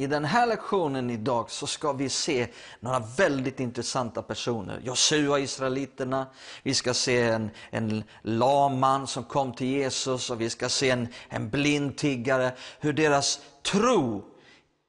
I 0.00 0.06
den 0.06 0.24
här 0.24 0.46
lektionen 0.46 1.10
idag 1.10 1.50
så 1.50 1.66
ska 1.66 1.92
vi 1.92 2.08
se 2.08 2.48
några 2.80 2.98
väldigt 3.16 3.60
intressanta 3.60 4.22
personer. 4.22 4.80
Josua, 4.84 5.38
israeliterna, 5.38 6.26
vi 6.62 6.74
ska 6.74 6.94
se 6.94 7.22
en, 7.22 7.50
en 7.70 8.04
laman 8.22 9.06
som 9.06 9.24
kom 9.24 9.52
till 9.52 9.66
Jesus 9.66 10.30
och 10.30 10.40
vi 10.40 10.50
ska 10.50 10.68
se 10.68 10.90
en, 10.90 11.08
en 11.28 11.50
blind 11.50 11.96
tiggare. 11.96 12.52
Hur 12.78 12.92
deras 12.92 13.40
tro 13.62 14.24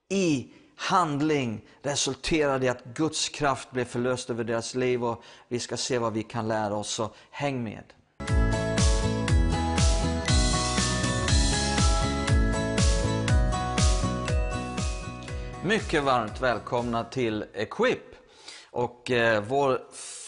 i 0.10 0.48
handling 0.76 1.62
resulterade 1.82 2.66
i 2.66 2.70
att 2.70 2.84
Guds 2.84 3.30
kraft 3.30 3.72
blev 3.72 3.86
förlöst 3.86 4.30
över 4.30 4.44
deras 4.44 4.76
liv 4.76 5.04
och 5.04 5.24
vi 5.48 5.60
ska 5.60 5.78
se 5.78 5.98
vad 5.98 6.14
vi 6.14 6.24
kan 6.24 6.48
lära 6.48 6.76
oss, 6.76 6.90
så 6.90 7.10
häng 7.32 7.64
med. 7.64 7.84
Mycket 15.66 16.04
varmt 16.04 16.42
välkomna 16.42 17.04
till 17.04 17.46
Equip 17.54 18.16
och 18.72 19.12
eh, 19.12 19.44
vår 19.44 19.82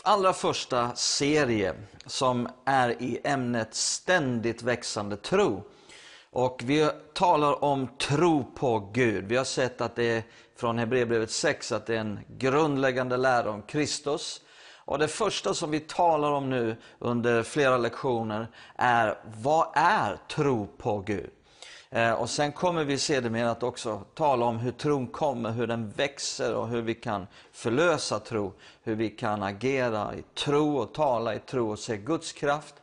allra 0.03 0.33
första 0.33 0.95
serie 0.95 1.73
som 2.05 2.47
är 2.65 3.01
i 3.01 3.19
ämnet 3.23 3.75
ständigt 3.75 4.63
växande 4.63 5.17
tro. 5.17 5.63
Och 6.31 6.61
vi 6.65 6.89
talar 7.13 7.63
om 7.63 7.87
tro 7.97 8.45
på 8.55 8.91
Gud. 8.93 9.25
Vi 9.25 9.35
har 9.35 9.43
sett 9.43 9.81
att 9.81 9.95
det 9.95 10.03
är 10.03 10.23
från 10.55 10.77
Hebreerbrevet 10.77 11.31
6 11.31 11.71
att 11.71 11.85
det 11.85 11.95
är 11.95 11.99
en 11.99 12.19
grundläggande 12.27 13.17
lära 13.17 13.51
om 13.51 13.61
Kristus. 13.61 14.41
Och 14.85 14.99
det 14.99 15.07
första 15.07 15.53
som 15.53 15.71
vi 15.71 15.79
talar 15.79 16.31
om 16.31 16.49
nu 16.49 16.75
under 16.99 17.43
flera 17.43 17.77
lektioner 17.77 18.47
är 18.75 19.19
vad 19.41 19.67
är 19.75 20.17
tro 20.27 20.67
på 20.67 20.99
Gud? 20.99 21.31
Eh, 21.93 22.11
och 22.11 22.29
sen 22.29 22.51
kommer 22.51 22.83
vi 22.83 22.97
sedermera 22.97 23.51
att 23.51 23.63
också 23.63 24.01
tala 24.13 24.45
om 24.45 24.59
hur 24.59 24.71
tron 24.71 25.07
kommer, 25.07 25.51
hur 25.51 25.67
den 25.67 25.89
växer 25.89 26.55
och 26.55 26.67
hur 26.67 26.81
vi 26.81 26.93
kan 26.93 27.27
förlösa 27.51 28.19
tro. 28.19 28.53
Hur 28.83 28.95
vi 28.95 29.09
kan 29.09 29.43
agera 29.43 30.15
i 30.15 30.23
tro 30.35 30.77
och 30.77 30.93
tala 30.93 31.35
i 31.35 31.39
tro 31.39 31.71
och 31.71 31.79
se 31.79 31.97
Guds 31.97 32.31
kraft. 32.31 32.75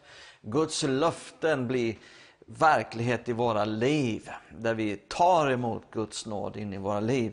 Guds 0.42 0.82
löften 0.82 1.68
blir 1.68 1.98
verklighet 2.46 3.28
i 3.28 3.32
våra 3.32 3.64
liv, 3.64 4.30
där 4.58 4.74
vi 4.74 4.96
tar 4.96 5.50
emot 5.50 5.82
Guds 5.90 6.26
nåd 6.26 6.56
in 6.56 6.72
i 6.72 6.78
våra 6.78 7.00
liv. 7.00 7.32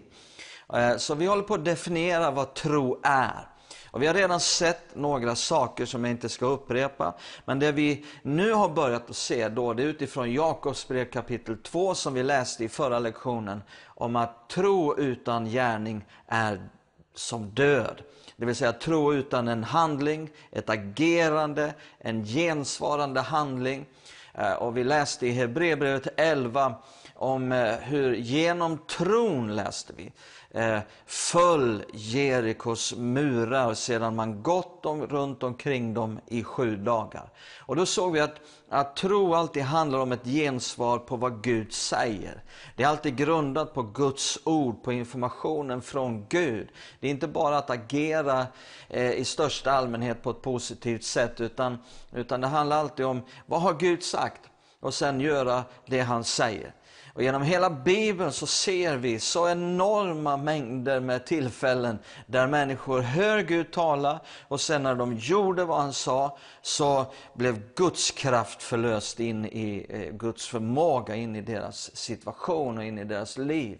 Eh, 0.74 0.98
så 0.98 1.16
vi 1.16 1.26
håller 1.26 1.44
på 1.44 1.54
att 1.54 1.66
definiera 1.66 2.32
vad 2.32 2.54
tro 2.54 3.00
är. 3.04 3.48
Och 3.92 4.02
vi 4.02 4.08
har 4.08 4.14
redan 4.14 4.40
sett 4.40 4.96
några 4.96 5.36
saker 5.36 5.86
som 5.86 6.04
jag 6.04 6.12
inte 6.12 6.30
ska 6.30 6.46
upprepa. 6.46 7.14
Men 7.46 7.60
det 7.60 7.72
vi 7.72 8.06
nu 8.22 8.52
har 8.52 8.70
börjat 8.70 9.10
att 9.10 9.16
se 9.16 9.50
då, 9.50 9.74
det 9.74 9.84
är 9.84 9.88
utifrån 9.88 10.34
Jakobs 10.34 10.88
brev 10.88 11.06
kapitel 11.06 11.58
2 11.58 11.96
som 11.96 12.14
vi 12.14 12.24
läste 12.24 12.64
i 12.64 12.70
förra 12.70 13.00
lektionen. 13.00 13.64
Om 13.86 14.16
att 14.16 14.50
tro 14.50 14.98
utan 14.98 15.46
gärning 15.46 16.06
är 16.28 16.70
som 17.14 17.50
död. 17.50 18.02
Det 18.36 18.46
vill 18.46 18.56
säga 18.56 18.74
tro 18.74 19.14
utan 19.14 19.48
en 19.48 19.64
handling, 19.64 20.30
ett 20.52 20.70
agerande, 20.70 21.74
en 22.00 22.26
gensvarande 22.26 23.22
handling. 23.22 23.86
Eh, 24.34 24.54
och 24.54 24.78
vi 24.78 24.84
läste 24.84 25.28
i 25.28 25.32
Hebreerbrevet 25.32 26.08
11 26.18 26.76
om 27.18 27.52
eh, 27.52 27.76
hur 27.76 28.16
genom 28.16 28.78
tron, 28.78 29.56
läste 29.56 29.94
vi, 29.96 30.12
eh, 30.52 30.80
föll 31.06 31.84
Jerikos 31.94 32.96
murar 32.96 33.74
sedan 33.74 34.16
man 34.16 34.44
gått 34.44 34.86
om, 34.86 35.08
runt 35.08 35.44
omkring 35.44 35.94
dem 35.94 36.20
i 36.28 36.44
sju 36.44 36.76
dagar. 36.76 37.30
Och 37.60 37.76
då 37.76 37.86
såg 37.86 38.14
vi 38.14 38.20
att, 38.20 38.36
att 38.70 38.96
tro 38.96 39.34
alltid 39.34 39.64
handlar 39.64 40.00
om 40.00 40.12
ett 40.12 40.26
gensvar 40.26 41.00
på 41.00 41.16
vad 41.16 41.44
Gud 41.44 41.74
säger. 41.74 42.44
Det 42.76 42.84
är 42.84 42.88
alltid 42.88 43.16
grundat 43.16 43.74
på 43.74 43.84
Guds 43.84 44.40
ord, 44.44 44.84
på 44.84 44.94
informationen 44.94 45.82
från 45.82 46.26
Gud. 46.30 46.70
Det 47.00 47.08
är 47.08 47.12
inte 47.12 47.28
bara 47.28 47.58
att 47.58 47.70
agera 47.70 48.48
eh, 48.90 49.12
i 49.12 49.26
största 49.26 49.72
allmänhet 49.72 50.24
på 50.24 50.30
ett 50.30 50.42
positivt 50.42 51.04
sätt, 51.04 51.42
utan, 51.42 51.78
utan 52.12 52.42
det 52.42 52.48
handlar 52.48 52.78
alltid 52.78 53.06
om 53.06 53.22
vad 53.46 53.62
har 53.62 53.74
Gud 53.74 54.04
sagt? 54.04 54.42
Och 54.80 54.94
sen 54.94 55.20
göra 55.20 55.64
det 55.86 56.00
han 56.00 56.24
säger. 56.24 56.74
Och 57.18 57.24
genom 57.24 57.42
hela 57.42 57.70
Bibeln 57.70 58.32
så 58.32 58.48
ser 58.48 58.98
vi 58.98 59.20
så 59.20 59.50
enorma 59.50 60.38
mängder 60.38 61.00
med 61.00 61.26
tillfällen 61.26 62.00
där 62.26 62.48
människor 62.48 63.02
hör 63.02 63.42
Gud 63.42 63.72
tala 63.72 64.20
och 64.48 64.62
sen 64.62 64.84
när 64.84 64.96
de 64.96 65.18
gjorde 65.18 65.66
vad 65.66 65.82
han 65.82 65.94
sa 65.94 66.38
så 66.62 67.06
blev 67.34 67.74
Guds 67.76 68.12
kraft 68.12 68.64
förlöst 68.64 69.20
in 69.20 69.46
i 69.46 69.86
eh, 69.90 70.16
Guds 70.16 70.48
förmåga 70.48 71.16
in 71.16 71.36
i 71.36 71.42
deras 71.42 71.96
situation 71.96 72.78
och 72.78 72.84
in 72.84 72.98
i 72.98 73.04
deras 73.04 73.38
liv. 73.38 73.78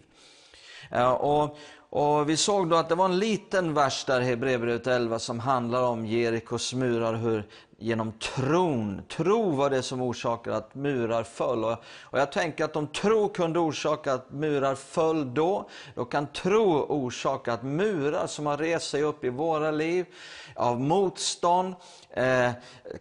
Och, 1.20 1.58
och 1.90 2.28
vi 2.28 2.36
såg 2.36 2.70
då 2.70 2.76
att 2.76 2.88
det 2.88 2.94
var 2.94 3.04
en 3.04 3.18
liten 3.18 3.74
vers 3.74 4.04
där, 4.04 4.20
Hebreerbrevet 4.20 4.86
11, 4.86 5.18
som 5.18 5.40
handlar 5.40 5.82
om 5.82 6.06
Jerikos 6.06 6.74
murar, 6.74 7.14
hur 7.14 7.44
genom 7.80 8.12
tron, 8.12 9.02
tro 9.08 9.50
var 9.50 9.70
det 9.70 9.82
som 9.82 10.02
orsakade 10.02 10.56
att 10.56 10.74
murar 10.74 11.22
föll. 11.22 11.64
Och, 11.64 11.76
och 12.02 12.18
jag 12.18 12.32
tänker 12.32 12.64
att 12.64 12.76
om 12.76 12.86
tro 12.86 13.28
kunde 13.28 13.58
orsaka 13.58 14.12
att 14.12 14.30
murar 14.32 14.74
föll 14.74 15.34
då, 15.34 15.68
då 15.94 16.04
kan 16.04 16.26
tro 16.26 16.86
orsaka 16.88 17.52
att 17.52 17.62
murar 17.62 18.26
som 18.26 18.46
har 18.46 18.56
rest 18.56 18.90
sig 18.90 19.02
upp 19.02 19.24
i 19.24 19.28
våra 19.28 19.70
liv 19.70 20.06
av 20.54 20.80
motstånd, 20.80 21.74
eh, 22.10 22.50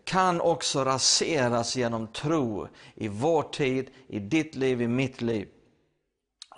kan 0.03 0.41
också 0.41 0.83
raseras 0.83 1.75
genom 1.75 2.07
tro 2.07 2.67
i 2.95 3.07
vår 3.07 3.43
tid, 3.43 3.89
i 4.07 4.19
ditt 4.19 4.55
liv, 4.55 4.81
i 4.81 4.87
mitt 4.87 5.21
liv. 5.21 5.47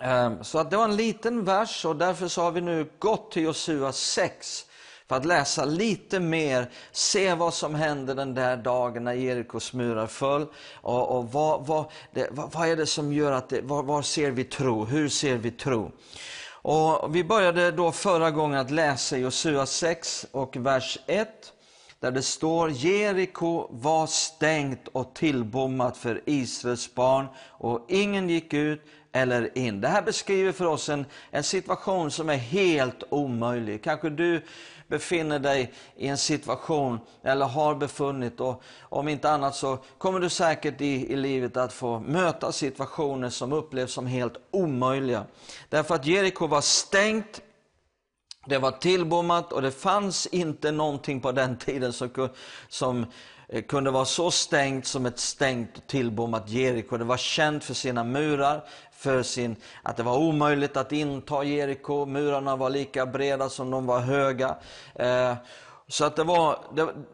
Ehm, 0.00 0.44
så 0.44 0.58
att 0.58 0.70
det 0.70 0.76
var 0.76 0.84
en 0.84 0.96
liten 0.96 1.44
vers 1.44 1.84
och 1.84 1.96
därför 1.96 2.28
så 2.28 2.42
har 2.42 2.50
vi 2.50 2.60
nu 2.60 2.90
gått 2.98 3.32
till 3.32 3.42
Josua 3.42 3.92
6 3.92 4.66
för 5.08 5.16
att 5.16 5.24
läsa 5.24 5.64
lite 5.64 6.20
mer, 6.20 6.70
se 6.92 7.34
vad 7.34 7.54
som 7.54 7.74
hände 7.74 8.14
den 8.14 8.34
där 8.34 8.56
dagen 8.56 9.04
när 9.04 9.12
Jerikos 9.12 9.72
murar 9.72 10.06
föll. 10.06 10.46
Och, 10.74 11.18
och 11.18 11.32
vad, 11.32 11.66
vad, 11.66 11.84
det, 12.14 12.28
vad, 12.30 12.52
vad, 12.52 12.68
är 12.68 12.76
det 12.76 12.86
som 12.86 13.12
gör 13.12 13.32
att 13.32 13.48
det, 13.48 13.60
var, 13.60 13.82
var 13.82 14.02
ser 14.02 14.30
vi 14.30 14.44
tro? 14.44 14.84
Hur 14.84 15.08
ser 15.08 15.36
vi 15.36 15.50
tro? 15.50 15.90
Och 16.62 17.16
vi 17.16 17.24
började 17.24 17.70
då 17.70 17.92
förra 17.92 18.30
gången 18.30 18.58
att 18.58 18.70
läsa 18.70 19.16
Josua 19.16 19.66
6 19.66 20.26
och 20.32 20.56
vers 20.56 20.98
1 21.06 21.28
där 22.00 22.10
det 22.10 22.22
står 22.22 22.70
Jeriko 22.70 23.68
var 23.70 24.06
stängt 24.06 24.88
och 24.88 25.14
tillbommat 25.14 25.96
för 25.96 26.22
Israels 26.26 26.94
barn 26.94 27.26
och 27.38 27.86
ingen 27.88 28.28
gick 28.28 28.54
ut 28.54 28.82
eller 29.12 29.58
in. 29.58 29.80
Det 29.80 29.88
här 29.88 30.02
beskriver 30.02 30.52
för 30.52 30.66
oss 30.66 30.88
en, 30.88 31.06
en 31.30 31.44
situation 31.44 32.10
som 32.10 32.28
är 32.28 32.36
helt 32.36 33.02
omöjlig. 33.08 33.84
Kanske 33.84 34.10
du 34.10 34.42
befinner 34.88 35.38
dig 35.38 35.72
i 35.96 36.06
en 36.06 36.18
situation, 36.18 36.98
eller 37.22 37.46
har 37.46 37.74
befunnit, 37.74 38.40
och 38.40 38.62
om 38.80 39.08
inte 39.08 39.30
annat 39.30 39.54
så 39.54 39.78
kommer 39.98 40.20
du 40.20 40.28
säkert 40.28 40.80
i, 40.80 41.12
i 41.12 41.16
livet 41.16 41.56
att 41.56 41.72
få 41.72 42.00
möta 42.00 42.52
situationer 42.52 43.30
som 43.30 43.52
upplevs 43.52 43.92
som 43.92 44.06
helt 44.06 44.36
omöjliga. 44.50 45.24
Därför 45.68 45.94
att 45.94 46.06
Jeriko 46.06 46.46
var 46.46 46.60
stängt, 46.60 47.40
det 48.46 48.58
var 48.58 48.70
tillbommat 48.70 49.52
och 49.52 49.62
det 49.62 49.70
fanns 49.70 50.26
inte 50.26 50.72
någonting 50.72 51.20
på 51.20 51.32
den 51.32 51.58
tiden 51.58 51.92
som, 51.92 52.28
som 52.68 53.06
Eh, 53.52 53.62
kunde 53.62 53.90
vara 53.90 54.04
så 54.04 54.30
stängt 54.30 54.86
som 54.86 55.06
ett 55.06 55.18
stängt 55.18 55.78
och 55.78 55.86
tillbommat 55.86 56.48
Jeriko. 56.48 56.96
Det 56.96 57.04
var 57.04 57.16
känt 57.16 57.64
för 57.64 57.74
sina 57.74 58.04
murar, 58.04 58.64
för 58.92 59.22
sin, 59.22 59.56
att 59.82 59.96
det 59.96 60.02
var 60.02 60.18
omöjligt 60.18 60.76
att 60.76 60.92
inta 60.92 61.44
Jeriko. 61.44 62.06
Murarna 62.06 62.56
var 62.56 62.70
lika 62.70 63.06
breda 63.06 63.48
som 63.48 63.70
de 63.70 63.86
var 63.86 64.00
höga. 64.00 64.56
Eh, 64.94 65.34
så 65.88 66.04
att 66.04 66.16
det, 66.16 66.24
var, 66.24 66.58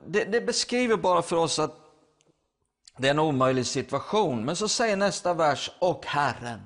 det, 0.06 0.24
det, 0.24 0.40
beskriver 0.40 0.96
bara 0.96 1.22
för 1.22 1.36
oss 1.36 1.58
att 1.58 1.74
det 2.98 3.06
är 3.06 3.10
en 3.10 3.18
omöjlig 3.18 3.66
situation. 3.66 4.44
Men 4.44 4.56
så 4.56 4.68
säger 4.68 4.96
nästa 4.96 5.34
vers, 5.34 5.70
och 5.78 6.06
Herren. 6.06 6.60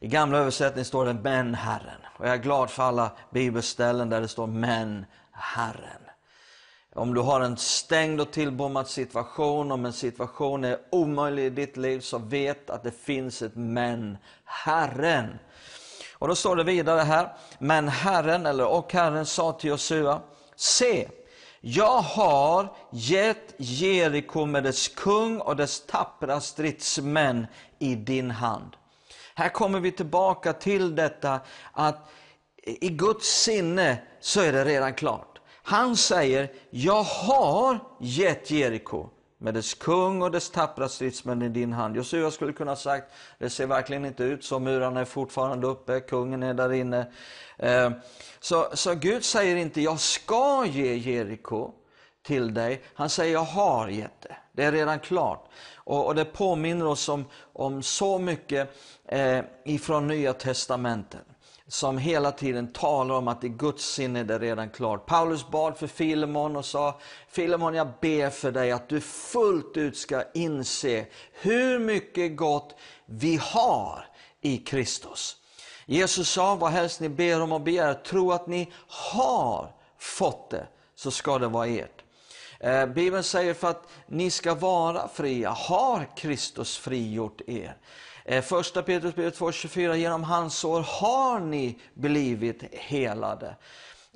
I 0.00 0.08
gamla 0.08 0.38
översättning 0.38 0.84
står 0.84 1.06
det 1.06 1.14
men 1.14 1.54
Herren. 1.54 2.00
Och 2.18 2.26
jag 2.26 2.32
är 2.32 2.38
glad 2.38 2.70
för 2.70 2.82
alla 2.82 3.10
bibelställen 3.30 4.10
där 4.10 4.20
det 4.20 4.28
står 4.28 4.46
men 4.46 5.04
Herren. 5.32 6.01
Om 6.94 7.14
du 7.14 7.20
har 7.20 7.40
en 7.40 7.56
stängd 7.56 8.20
och 8.20 8.30
tillbommad 8.30 8.88
situation, 8.88 9.72
om 9.72 9.84
en 9.84 9.92
situation 9.92 10.64
är 10.64 10.78
omöjlig 10.90 11.44
i 11.44 11.50
ditt 11.50 11.76
liv, 11.76 12.00
så 12.00 12.18
vet 12.18 12.70
att 12.70 12.82
det 12.82 13.04
finns 13.04 13.42
ett 13.42 13.56
men. 13.56 14.18
Herren. 14.44 15.38
Och 16.12 16.28
då 16.28 16.34
står 16.34 16.56
det 16.56 16.64
vidare 16.64 17.00
här, 17.00 17.36
men 17.58 17.88
Herren, 17.88 18.46
eller 18.46 18.66
och 18.66 18.92
Herren 18.92 19.26
sa 19.26 19.52
till 19.52 19.70
Josua, 19.70 20.20
se, 20.56 21.08
jag 21.60 22.00
har 22.00 22.76
gett 22.90 23.54
Jeriko 23.56 24.46
med 24.46 24.64
dess 24.64 24.88
kung 24.88 25.40
och 25.40 25.56
dess 25.56 25.86
tappra 25.86 26.40
stridsmän 26.40 27.46
i 27.78 27.94
din 27.94 28.30
hand. 28.30 28.76
Här 29.34 29.48
kommer 29.48 29.80
vi 29.80 29.92
tillbaka 29.92 30.52
till 30.52 30.94
detta 30.94 31.40
att 31.72 32.10
i 32.64 32.88
Guds 32.88 33.42
sinne 33.42 33.98
så 34.20 34.40
är 34.40 34.52
det 34.52 34.64
redan 34.64 34.94
klart. 34.94 35.31
Han 35.62 35.96
säger, 35.96 36.52
jag 36.70 37.02
har 37.02 37.78
gett 38.00 38.50
Jeriko 38.50 39.08
med 39.38 39.54
dess 39.54 39.74
kung 39.74 40.22
och 40.22 40.30
dess 40.30 40.50
tappra 40.50 40.88
stridsmän 40.88 41.42
i 41.42 41.48
din 41.48 41.72
hand. 41.72 41.96
Josua 41.96 42.30
skulle 42.30 42.52
kunna 42.52 42.76
sagt, 42.76 43.12
det 43.38 43.50
ser 43.50 43.66
verkligen 43.66 44.04
inte 44.04 44.24
ut 44.24 44.44
så, 44.44 44.58
murarna 44.58 45.00
är 45.00 45.04
fortfarande 45.04 45.66
uppe, 45.66 46.00
kungen 46.00 46.42
är 46.42 46.54
där 46.54 46.72
inne. 46.72 47.06
Eh, 47.58 47.90
så, 48.40 48.68
så 48.72 48.94
Gud 48.94 49.24
säger 49.24 49.56
inte, 49.56 49.80
jag 49.80 50.00
ska 50.00 50.66
ge 50.66 50.94
Jeriko 50.94 51.72
till 52.22 52.54
dig. 52.54 52.82
Han 52.94 53.08
säger, 53.08 53.32
jag 53.32 53.44
har 53.44 53.88
gett 53.88 54.20
det. 54.20 54.36
Det 54.52 54.64
är 54.64 54.72
redan 54.72 54.98
klart. 54.98 55.48
Och, 55.76 56.06
och 56.06 56.14
det 56.14 56.24
påminner 56.24 56.86
oss 56.86 57.08
om, 57.08 57.24
om 57.52 57.82
så 57.82 58.18
mycket 58.18 58.76
eh, 59.08 59.40
ifrån 59.64 60.08
Nya 60.08 60.32
Testamentet 60.32 61.26
som 61.72 61.98
hela 61.98 62.32
tiden 62.32 62.72
talar 62.72 63.14
om 63.14 63.28
att 63.28 63.44
i 63.44 63.48
Guds 63.48 63.84
sinne 63.84 64.20
är 64.20 64.24
det 64.24 64.38
redan 64.38 64.70
klart. 64.70 65.06
Paulus 65.06 65.48
bad 65.48 65.78
för 65.78 65.86
Filemon 65.86 66.56
och 66.56 66.64
sa, 66.64 67.00
Filemon 67.28 67.74
jag 67.74 67.88
ber 68.00 68.30
för 68.30 68.52
dig 68.52 68.72
att 68.72 68.88
du 68.88 69.00
fullt 69.00 69.76
ut 69.76 69.96
ska 69.96 70.24
inse 70.34 71.06
hur 71.32 71.78
mycket 71.78 72.36
gott 72.36 72.76
vi 73.06 73.36
har 73.42 74.06
i 74.40 74.58
Kristus. 74.58 75.36
Jesus 75.86 76.28
sa, 76.28 76.54
vad 76.54 76.70
helst 76.70 77.00
ni 77.00 77.08
ber 77.08 77.40
om 77.40 77.52
och 77.52 77.60
begär, 77.60 77.94
tro 77.94 78.32
att 78.32 78.46
ni 78.46 78.72
har 78.88 79.72
fått 79.98 80.50
det, 80.50 80.66
så 80.94 81.10
ska 81.10 81.38
det 81.38 81.48
vara 81.48 81.66
ert. 81.66 82.02
Eh, 82.60 82.86
Bibeln 82.86 83.24
säger 83.24 83.54
för 83.54 83.68
att 83.70 83.88
ni 84.06 84.30
ska 84.30 84.54
vara 84.54 85.08
fria, 85.08 85.50
har 85.50 86.16
Kristus 86.16 86.76
frigjort 86.76 87.40
er. 87.46 87.76
Eh, 88.24 88.42
första 88.42 88.82
Petrusbrevet 88.82 89.38
2.24, 89.38 89.94
genom 89.94 90.24
hans 90.24 90.58
sår 90.58 90.80
har 90.80 91.40
ni 91.40 91.78
blivit 91.94 92.62
helade. 92.74 93.56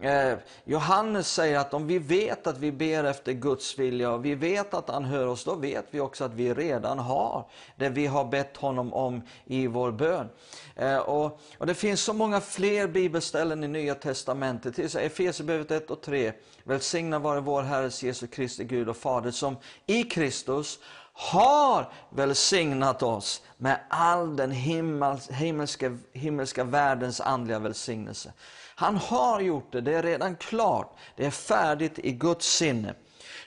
Eh, 0.00 0.38
Johannes 0.64 1.32
säger 1.32 1.58
att 1.58 1.74
om 1.74 1.86
vi 1.86 1.98
vet 1.98 2.46
att 2.46 2.58
vi 2.58 2.72
ber 2.72 3.04
efter 3.04 3.32
Guds 3.32 3.78
vilja 3.78 4.10
och 4.10 4.24
vi 4.24 4.34
vet 4.34 4.74
att 4.74 4.88
han 4.88 5.04
hör 5.04 5.26
oss, 5.26 5.44
då 5.44 5.54
vet 5.54 5.86
vi 5.90 6.00
också 6.00 6.24
att 6.24 6.34
vi 6.34 6.54
redan 6.54 6.98
har 6.98 7.48
det 7.76 7.88
vi 7.88 8.06
har 8.06 8.24
bett 8.24 8.56
honom 8.56 8.92
om 8.92 9.22
i 9.44 9.66
vår 9.66 9.92
bön. 9.92 10.28
Eh, 10.74 10.96
och, 10.96 11.40
och 11.58 11.66
Det 11.66 11.74
finns 11.74 12.00
så 12.00 12.12
många 12.12 12.40
fler 12.40 12.88
bibelställen 12.88 13.64
i 13.64 13.68
Nya 13.68 13.94
Testamentet, 13.94 14.74
till 14.74 14.84
Efesierbrevet 14.84 15.70
1 15.70 15.90
och 15.90 16.02
3. 16.02 16.32
Välsigna 16.64 17.18
vare 17.18 17.40
vår 17.40 17.62
Herres 17.62 18.02
Jesu 18.02 18.26
Kristi 18.26 18.64
Gud 18.64 18.88
och 18.88 18.96
Fader 18.96 19.30
som 19.30 19.56
i 19.86 20.02
Kristus 20.02 20.78
har 21.18 21.92
välsignat 22.10 23.02
oss 23.02 23.42
med 23.56 23.80
all 23.88 24.36
den 24.36 24.50
himmelska, 24.50 25.98
himmelska 26.12 26.64
världens 26.64 27.20
andliga 27.20 27.58
välsignelse. 27.58 28.32
Han 28.74 28.96
har 28.96 29.40
gjort 29.40 29.72
det, 29.72 29.80
det 29.80 29.94
är 29.94 30.02
redan 30.02 30.36
klart, 30.36 30.96
det 31.16 31.26
är 31.26 31.30
färdigt 31.30 31.98
i 31.98 32.12
Guds 32.12 32.46
sinne. 32.46 32.94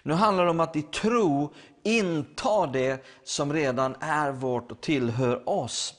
Nu 0.04 0.14
handlar 0.14 0.44
det 0.44 0.52
om 0.52 0.60
att 0.60 0.76
i 0.76 0.82
tro 0.82 1.54
inta 1.84 2.68
det 2.68 3.06
som 3.24 3.54
redan 3.54 3.96
är 4.00 4.32
vårt 4.32 4.72
och 4.72 4.82
tillhör 4.82 5.50
oss. 5.50 5.94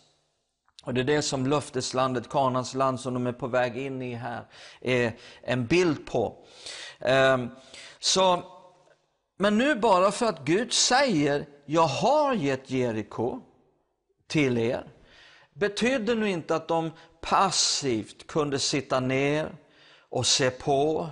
Och 0.85 0.95
Det 0.95 1.01
är 1.01 1.05
det 1.05 1.23
som 1.23 1.47
löfteslandet, 1.47 2.29
Kanans 2.29 2.75
land 2.75 3.01
som 3.01 3.15
de 3.15 3.27
är 3.27 3.33
på 3.33 3.47
väg 3.47 3.79
in 3.79 4.03
i 4.03 4.15
här, 4.15 4.45
är 4.81 5.13
en 5.43 5.67
bild 5.67 6.07
på. 6.07 6.37
Ehm, 7.01 7.51
så, 7.99 8.43
men 9.41 9.59
nu 9.59 9.75
bara 9.75 10.11
för 10.11 10.27
att 10.27 10.45
Gud 10.45 10.73
säger, 10.73 11.47
jag 11.67 11.87
har 11.87 12.35
gett 12.35 12.71
Jeriko 12.71 13.41
till 14.27 14.59
er, 14.59 14.85
betyder 15.55 16.15
nu 16.15 16.31
inte 16.31 16.57
att 16.57 16.69
de 16.69 16.91
passivt 17.21 18.27
kunde 18.27 18.59
sitta 18.59 19.01
ner 19.01 19.57
och 20.09 20.27
se 20.27 20.51
på 20.51 21.09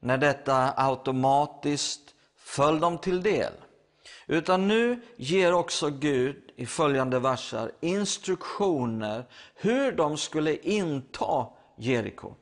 när 0.00 0.18
detta 0.18 0.74
automatiskt 0.76 2.14
föll 2.36 2.80
dem 2.80 2.98
till 2.98 3.22
del. 3.22 3.52
Utan 4.26 4.68
nu 4.68 5.00
ger 5.16 5.54
också 5.54 5.90
Gud 5.90 6.50
i 6.56 6.66
följande 6.66 7.18
verser 7.18 7.72
instruktioner 7.80 9.24
hur 9.54 9.92
de 9.92 10.16
skulle 10.16 10.56
inta 10.56 11.46
Jeriko. 11.78 12.34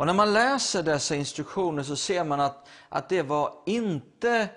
Och 0.00 0.06
när 0.06 0.14
man 0.14 0.32
läser 0.32 0.82
dessa 0.82 1.14
instruktioner 1.14 1.82
så 1.82 1.96
ser 1.96 2.24
man 2.24 2.40
att, 2.40 2.68
att 2.88 3.08
det 3.08 3.22
var 3.22 3.54
inte 3.66 4.48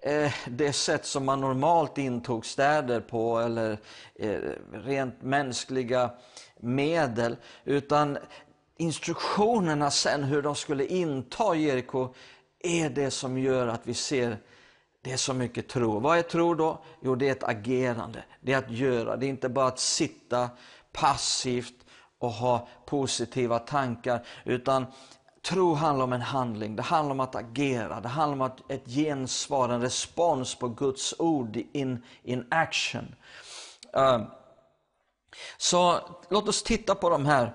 eh, 0.00 0.32
det 0.46 0.72
sätt 0.72 1.06
som 1.06 1.24
man 1.24 1.40
normalt 1.40 1.98
intog 1.98 2.46
städer 2.46 3.00
på 3.00 3.38
eller 3.38 3.78
eh, 4.14 4.38
rent 4.72 5.22
mänskliga 5.22 6.10
medel. 6.60 7.36
Utan 7.64 8.18
instruktionerna 8.76 9.90
sen 9.90 10.24
hur 10.24 10.42
de 10.42 10.54
skulle 10.54 10.86
inta 10.86 11.54
Jeriko 11.54 12.14
är 12.58 12.90
det 12.90 13.10
som 13.10 13.38
gör 13.38 13.66
att 13.66 13.86
vi 13.86 13.94
ser 13.94 14.36
det 15.02 15.12
är 15.12 15.16
så 15.16 15.34
mycket 15.34 15.68
tro. 15.68 15.98
Vad 16.00 16.18
är 16.18 16.22
tro 16.22 16.54
då? 16.54 16.84
Jo, 17.02 17.14
det 17.14 17.28
är 17.28 17.32
ett 17.32 17.44
agerande. 17.44 18.24
Det 18.40 18.52
är 18.52 18.58
att 18.58 18.70
göra. 18.70 19.16
Det 19.16 19.26
är 19.26 19.30
inte 19.30 19.48
bara 19.48 19.66
att 19.66 19.80
sitta 19.80 20.50
passivt 20.92 21.83
och 22.24 22.32
ha 22.32 22.68
positiva 22.86 23.58
tankar. 23.58 24.26
Utan 24.44 24.86
tro 25.42 25.74
handlar 25.74 26.04
om 26.04 26.12
en 26.12 26.22
handling. 26.22 26.76
Det 26.76 26.82
handlar 26.82 27.12
om 27.12 27.20
att 27.20 27.34
agera. 27.34 28.00
Det 28.00 28.08
handlar 28.08 28.34
om 28.34 28.52
att 28.52 28.70
ett 28.70 28.86
gensvar, 28.86 29.68
en 29.68 29.80
respons 29.80 30.54
på 30.54 30.68
Guds 30.68 31.14
ord 31.18 31.56
in, 31.72 32.02
in 32.22 32.46
action. 32.50 33.14
Uh, 33.96 34.22
så 35.56 35.98
låt 36.28 36.48
oss 36.48 36.62
titta 36.62 36.94
på 36.94 37.10
de 37.10 37.26
här 37.26 37.52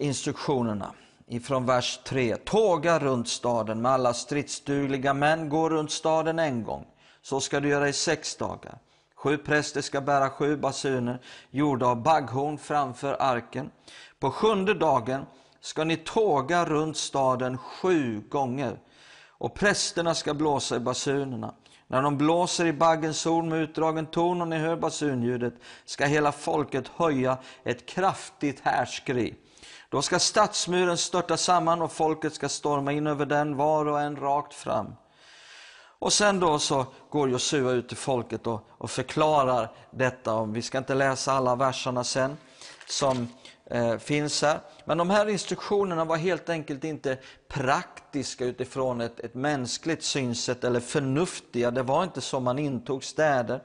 instruktionerna 0.00 0.94
ifrån 1.26 1.66
vers 1.66 2.00
3. 2.04 2.36
Tåga 2.36 2.98
runt 2.98 3.28
staden 3.28 3.82
med 3.82 3.92
alla 3.92 4.14
stridsdugliga 4.14 5.14
män, 5.14 5.48
gå 5.48 5.70
runt 5.70 5.90
staden 5.90 6.38
en 6.38 6.64
gång. 6.64 6.86
Så 7.22 7.40
ska 7.40 7.60
du 7.60 7.68
göra 7.68 7.88
i 7.88 7.92
sex 7.92 8.36
dagar. 8.36 8.78
Sju 9.14 9.38
präster 9.38 9.80
ska 9.80 10.00
bära 10.00 10.30
sju 10.30 10.56
basuner 10.56 11.20
gjorda 11.50 11.86
av 11.86 12.02
bagghorn 12.02 12.58
framför 12.58 13.16
arken. 13.20 13.70
På 14.20 14.30
sjunde 14.30 14.74
dagen 14.74 15.26
ska 15.60 15.84
ni 15.84 15.96
tåga 15.96 16.64
runt 16.64 16.96
staden 16.96 17.58
sju 17.58 18.20
gånger 18.28 18.78
och 19.28 19.54
prästerna 19.54 20.14
ska 20.14 20.34
blåsa 20.34 20.76
i 20.76 20.80
basunerna. 20.80 21.54
När 21.86 22.02
de 22.02 22.18
blåser 22.18 22.66
i 22.66 22.72
baggens 22.72 23.24
horn 23.24 23.48
med 23.48 23.60
utdragen 23.60 24.06
ton 24.06 24.40
och 24.40 24.48
ni 24.48 24.58
hör 24.58 24.76
basunljudet 24.76 25.54
ska 25.84 26.04
hela 26.04 26.32
folket 26.32 26.88
höja 26.88 27.38
ett 27.64 27.86
kraftigt 27.86 28.60
härskri. 28.60 29.34
Då 29.88 30.02
ska 30.02 30.18
stadsmuren 30.18 30.98
störta 30.98 31.36
samman 31.36 31.82
och 31.82 31.92
folket 31.92 32.34
ska 32.34 32.48
storma 32.48 32.92
in 32.92 33.06
över 33.06 33.26
den 33.26 33.56
var 33.56 33.86
och 33.86 34.00
en 34.00 34.16
rakt 34.16 34.54
fram. 34.54 34.94
Och 35.98 36.12
sen 36.12 36.40
då 36.40 36.58
så 36.58 36.86
går 37.10 37.30
Josua 37.30 37.70
ut 37.70 37.88
till 37.88 37.96
folket 37.96 38.46
och, 38.46 38.68
och 38.70 38.90
förklarar 38.90 39.70
detta. 39.90 40.44
Vi 40.44 40.62
ska 40.62 40.78
inte 40.78 40.94
läsa 40.94 41.32
alla 41.32 41.56
verserna 41.56 42.04
sen 42.04 42.36
som 42.86 43.28
Eh, 43.70 43.98
finns 43.98 44.42
här. 44.42 44.60
Men 44.84 44.98
de 44.98 45.10
här 45.10 45.28
instruktionerna 45.28 46.04
var 46.04 46.16
helt 46.16 46.48
enkelt 46.48 46.84
inte 46.84 47.18
praktiska 47.48 48.44
utifrån 48.44 49.00
ett, 49.00 49.20
ett 49.20 49.34
mänskligt 49.34 50.02
synsätt 50.02 50.64
eller 50.64 50.80
förnuftiga. 50.80 51.70
Det 51.70 51.82
var 51.82 52.04
inte 52.04 52.20
så 52.20 52.40
man 52.40 52.58
intog 52.58 53.04
städer. 53.04 53.60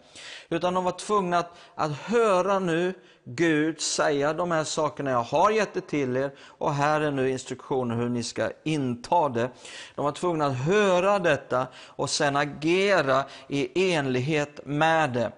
Utan 0.49 0.73
de 0.73 0.83
var 0.83 0.91
tvungna 0.91 1.37
att, 1.37 1.51
att 1.75 1.91
höra 1.91 2.59
nu 2.59 2.93
Gud 3.23 3.81
säga 3.81 4.33
de 4.33 4.51
här 4.51 4.63
sakerna. 4.63 5.11
Jag 5.11 5.23
har 5.23 5.51
gett 5.51 5.73
det 5.73 5.81
till 5.81 6.17
er 6.17 6.31
och 6.41 6.73
här 6.73 7.01
är 7.01 7.11
nu 7.11 7.29
instruktioner 7.29 7.95
hur 7.95 8.09
ni 8.09 8.23
ska 8.23 8.51
inta 8.63 9.29
det. 9.29 9.49
De 9.95 10.05
var 10.05 10.11
tvungna 10.11 10.45
att 10.45 10.57
höra 10.57 11.19
detta 11.19 11.67
och 11.75 12.09
sen 12.09 12.35
agera 12.35 13.23
i 13.47 13.93
enlighet 13.93 14.59
med 14.65 15.13
det. 15.13 15.31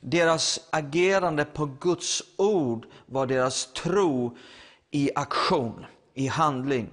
Deras 0.00 0.68
agerande 0.70 1.44
på 1.44 1.66
Guds 1.80 2.22
ord 2.36 2.86
var 3.06 3.26
deras 3.26 3.72
tro 3.72 4.36
i 4.90 5.10
aktion, 5.14 5.86
i 6.14 6.26
handling. 6.26 6.88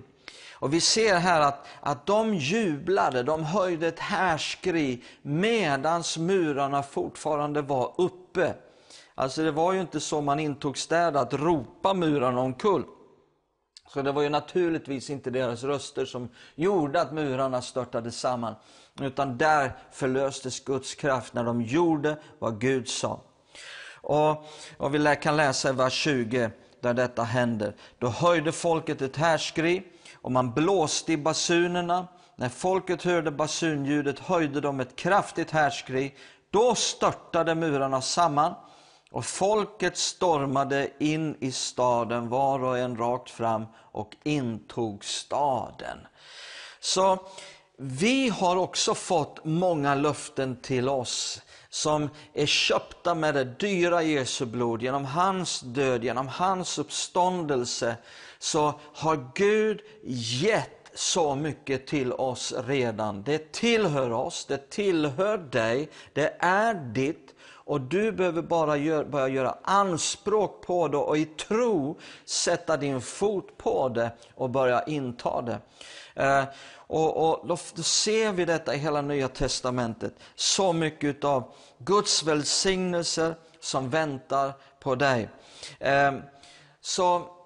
Och 0.59 0.73
Vi 0.73 0.81
ser 0.81 1.15
här 1.15 1.41
att, 1.41 1.65
att 1.81 2.05
de 2.05 2.35
jublade, 2.35 3.23
de 3.23 3.43
höjde 3.43 3.87
ett 3.87 3.99
härskri 3.99 5.03
medan 5.21 6.03
murarna 6.19 6.83
fortfarande 6.83 7.61
var 7.61 7.93
uppe. 7.97 8.53
Alltså 9.15 9.43
det 9.43 9.51
var 9.51 9.73
ju 9.73 9.81
inte 9.81 9.99
så 9.99 10.21
man 10.21 10.39
intog 10.39 10.77
städer, 10.77 11.19
att 11.19 11.33
ropa 11.33 11.93
murarna 11.93 12.41
omkull. 12.41 12.83
Så 13.87 14.01
det 14.01 14.11
var 14.11 14.21
ju 14.21 14.29
naturligtvis 14.29 15.09
inte 15.09 15.29
deras 15.29 15.63
röster 15.63 16.05
som 16.05 16.29
gjorde 16.55 17.01
att 17.01 17.13
murarna 17.13 17.61
störtade 17.61 18.11
samman. 18.11 18.55
Utan 19.01 19.37
där 19.37 19.71
förlöstes 19.91 20.59
Guds 20.59 20.95
kraft 20.95 21.33
när 21.33 21.43
de 21.43 21.61
gjorde 21.61 22.17
vad 22.39 22.61
Gud 22.61 22.87
sa. 22.87 23.21
Och, 24.01 24.45
och 24.77 24.95
Vi 24.95 25.17
kan 25.21 25.37
läsa 25.37 25.69
i 25.69 25.71
vers 25.71 25.93
20 25.93 26.51
där 26.81 26.93
detta 26.93 27.23
händer. 27.23 27.75
Då 27.99 28.07
höjde 28.07 28.51
folket 28.51 29.01
ett 29.01 29.15
härskri 29.15 29.83
och 30.15 30.31
man 30.31 30.53
blåste 30.53 31.13
i 31.13 31.17
basunerna. 31.17 32.07
När 32.35 32.49
folket 32.49 33.03
hörde 33.03 33.31
basunljudet 33.31 34.19
höjde 34.19 34.61
de 34.61 34.79
ett 34.79 34.95
kraftigt 34.95 35.51
härskri. 35.51 36.15
Då 36.51 36.75
störtade 36.75 37.55
murarna 37.55 38.01
samman 38.01 38.53
och 39.11 39.25
folket 39.25 39.97
stormade 39.97 40.89
in 40.99 41.37
i 41.39 41.51
staden, 41.51 42.29
var 42.29 42.63
och 42.63 42.77
en 42.77 42.97
rakt 42.97 43.29
fram, 43.29 43.65
och 43.91 44.15
intog 44.23 45.05
staden. 45.05 45.97
Så 46.79 47.19
vi 47.77 48.29
har 48.29 48.55
också 48.55 48.95
fått 48.95 49.45
många 49.45 49.95
löften 49.95 50.61
till 50.61 50.89
oss 50.89 51.41
som 51.69 52.09
är 52.33 52.45
köpta 52.45 53.15
med 53.15 53.33
det 53.33 53.43
dyra 53.43 54.03
Jesu 54.03 54.45
blod. 54.45 54.81
Genom 54.81 55.05
hans 55.05 55.59
död, 55.59 56.03
genom 56.03 56.27
hans 56.27 56.79
uppståndelse 56.79 57.95
så 58.39 58.73
har 58.93 59.31
Gud 59.35 59.81
gett 60.41 60.76
så 60.97 61.35
mycket 61.35 61.87
till 61.87 62.13
oss 62.13 62.53
redan. 62.67 63.23
Det 63.23 63.51
tillhör 63.51 64.11
oss, 64.11 64.45
det 64.45 64.69
tillhör 64.69 65.37
dig, 65.37 65.89
det 66.13 66.35
är 66.39 66.73
ditt 66.73 67.33
och 67.67 67.81
du 67.81 68.11
behöver 68.11 68.41
bara 68.41 68.77
gör, 68.77 69.05
börja 69.05 69.27
göra 69.27 69.57
anspråk 69.63 70.65
på 70.65 70.87
det 70.87 70.97
och 70.97 71.17
i 71.17 71.25
tro 71.25 71.99
sätta 72.25 72.77
din 72.77 73.01
fot 73.01 73.57
på 73.57 73.89
det 73.89 74.11
och 74.35 74.49
börja 74.49 74.83
inta 74.83 75.41
det. 75.41 75.59
Eh, 76.15 76.43
och, 76.73 77.29
och 77.29 77.47
då, 77.47 77.57
ser 77.83 78.31
vi 78.31 78.45
detta 78.45 78.75
i 78.75 78.77
hela 78.77 79.01
Nya 79.01 79.27
Testamentet. 79.27 80.13
Så 80.35 80.73
mycket 80.73 81.23
av 81.23 81.53
Guds 81.77 82.23
välsignelser 82.23 83.35
som 83.59 83.89
väntar 83.89 84.53
på 84.79 84.95
dig. 84.95 85.29
Eh, 85.79 86.13
så 86.81 87.36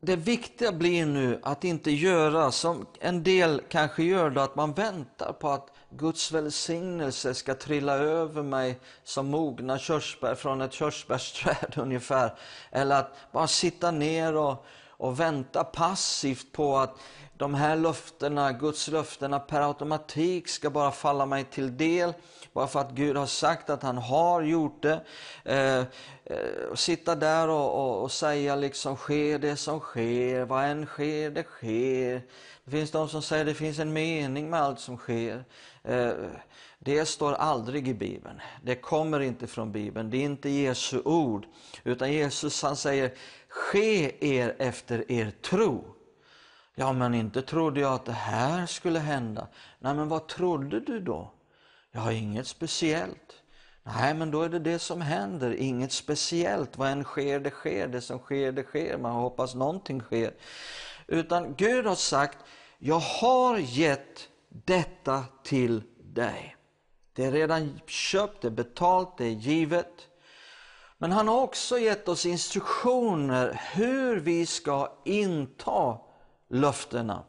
det 0.00 0.16
viktiga 0.16 0.72
blir 0.72 1.06
nu 1.06 1.40
att 1.42 1.64
inte 1.64 1.90
göra 1.90 2.52
som 2.52 2.86
en 3.00 3.22
del 3.22 3.62
kanske 3.68 4.02
gör, 4.02 4.30
då, 4.30 4.40
att 4.40 4.56
man 4.56 4.72
väntar 4.72 5.32
på 5.32 5.48
att 5.48 5.70
Guds 5.90 6.32
välsignelse 6.32 7.34
ska 7.34 7.54
trilla 7.54 7.94
över 7.94 8.42
mig 8.42 8.80
som 9.04 9.26
mogna 9.26 9.78
körsbär 9.78 10.34
från 10.34 10.60
ett 10.60 10.72
körsbärsträd 10.72 11.74
ungefär. 11.76 12.34
Eller 12.70 12.98
att 12.98 13.16
bara 13.32 13.46
sitta 13.46 13.90
ner 13.90 14.36
och, 14.36 14.64
och 14.88 15.20
vänta 15.20 15.64
passivt 15.64 16.52
på 16.52 16.78
att 16.78 16.98
de 17.36 17.54
här 17.54 17.76
löftena, 17.76 18.52
Guds 18.52 18.88
löftena 18.88 19.40
per 19.40 19.60
automatik 19.60 20.48
ska 20.48 20.70
bara 20.70 20.90
falla 20.90 21.26
mig 21.26 21.44
till 21.44 21.76
del. 21.76 22.14
Bara 22.52 22.66
för 22.66 22.80
att 22.80 22.90
Gud 22.90 23.16
har 23.16 23.26
sagt 23.26 23.70
att 23.70 23.82
han 23.82 23.98
har 23.98 24.42
gjort 24.42 24.82
det. 24.82 25.00
Eh, 25.44 25.78
eh, 26.24 26.74
sitta 26.74 27.14
där 27.14 27.48
och, 27.48 27.74
och, 27.74 28.02
och, 28.02 28.12
säga 28.12 28.56
liksom, 28.56 28.96
sker 28.96 29.38
det 29.38 29.56
som 29.56 29.80
sker, 29.80 30.44
vad 30.44 30.64
än 30.64 30.86
sker, 30.86 31.30
det 31.30 31.42
sker. 31.42 32.22
Det 32.64 32.70
finns 32.70 32.90
de 32.90 33.08
som 33.08 33.22
säger 33.22 33.42
att 33.42 33.48
det 33.48 33.54
finns 33.54 33.78
en 33.78 33.92
mening 33.92 34.50
med 34.50 34.60
allt 34.60 34.80
som 34.80 34.96
sker. 34.96 35.44
Eh, 35.82 36.12
det 36.78 37.06
står 37.06 37.32
aldrig 37.32 37.88
i 37.88 37.94
Bibeln. 37.94 38.40
Det 38.62 38.74
kommer 38.74 39.20
inte 39.20 39.46
från 39.46 39.72
Bibeln. 39.72 40.10
Det 40.10 40.16
är 40.16 40.24
inte 40.24 40.48
Jesu 40.48 41.00
ord. 41.04 41.46
Utan 41.84 42.12
Jesus 42.12 42.62
han 42.62 42.76
säger, 42.76 43.14
ske 43.48 44.16
er 44.20 44.54
efter 44.58 45.12
er 45.12 45.32
tro. 45.42 45.93
Ja, 46.74 46.92
men 46.92 47.14
inte 47.14 47.42
trodde 47.42 47.80
jag 47.80 47.92
att 47.92 48.04
det 48.04 48.12
här 48.12 48.66
skulle 48.66 48.98
hända. 48.98 49.48
Nej, 49.78 49.94
men 49.94 50.08
vad 50.08 50.28
trodde 50.28 50.80
du 50.80 51.00
då? 51.00 51.32
Ja, 51.92 52.12
inget 52.12 52.46
speciellt. 52.46 53.42
Nej, 53.82 54.14
men 54.14 54.30
då 54.30 54.42
är 54.42 54.48
det 54.48 54.58
det 54.58 54.78
som 54.78 55.00
händer, 55.00 55.54
inget 55.54 55.92
speciellt. 55.92 56.78
Vad 56.78 56.88
än 56.88 57.04
sker, 57.04 57.40
det 57.40 57.50
sker. 57.50 57.88
Det 57.88 58.00
som 58.00 58.18
sker, 58.18 58.52
det 58.52 58.62
sker. 58.62 58.98
Man 58.98 59.12
hoppas 59.12 59.54
någonting 59.54 60.00
sker. 60.00 60.34
Utan 61.06 61.54
Gud 61.54 61.86
har 61.86 61.94
sagt, 61.94 62.38
jag 62.78 62.98
har 62.98 63.58
gett 63.58 64.28
detta 64.48 65.24
till 65.42 65.82
dig. 66.02 66.56
Det 67.12 67.24
är 67.24 67.32
redan 67.32 67.80
köpt, 67.86 68.42
det 68.42 68.48
är 68.48 68.52
betalt, 68.52 69.18
det 69.18 69.24
är 69.24 69.30
givet. 69.30 70.08
Men 70.98 71.12
han 71.12 71.28
har 71.28 71.40
också 71.40 71.78
gett 71.78 72.08
oss 72.08 72.26
instruktioner 72.26 73.60
hur 73.74 74.20
vi 74.20 74.46
ska 74.46 74.92
inta 75.04 75.98
löftena. 76.54 77.24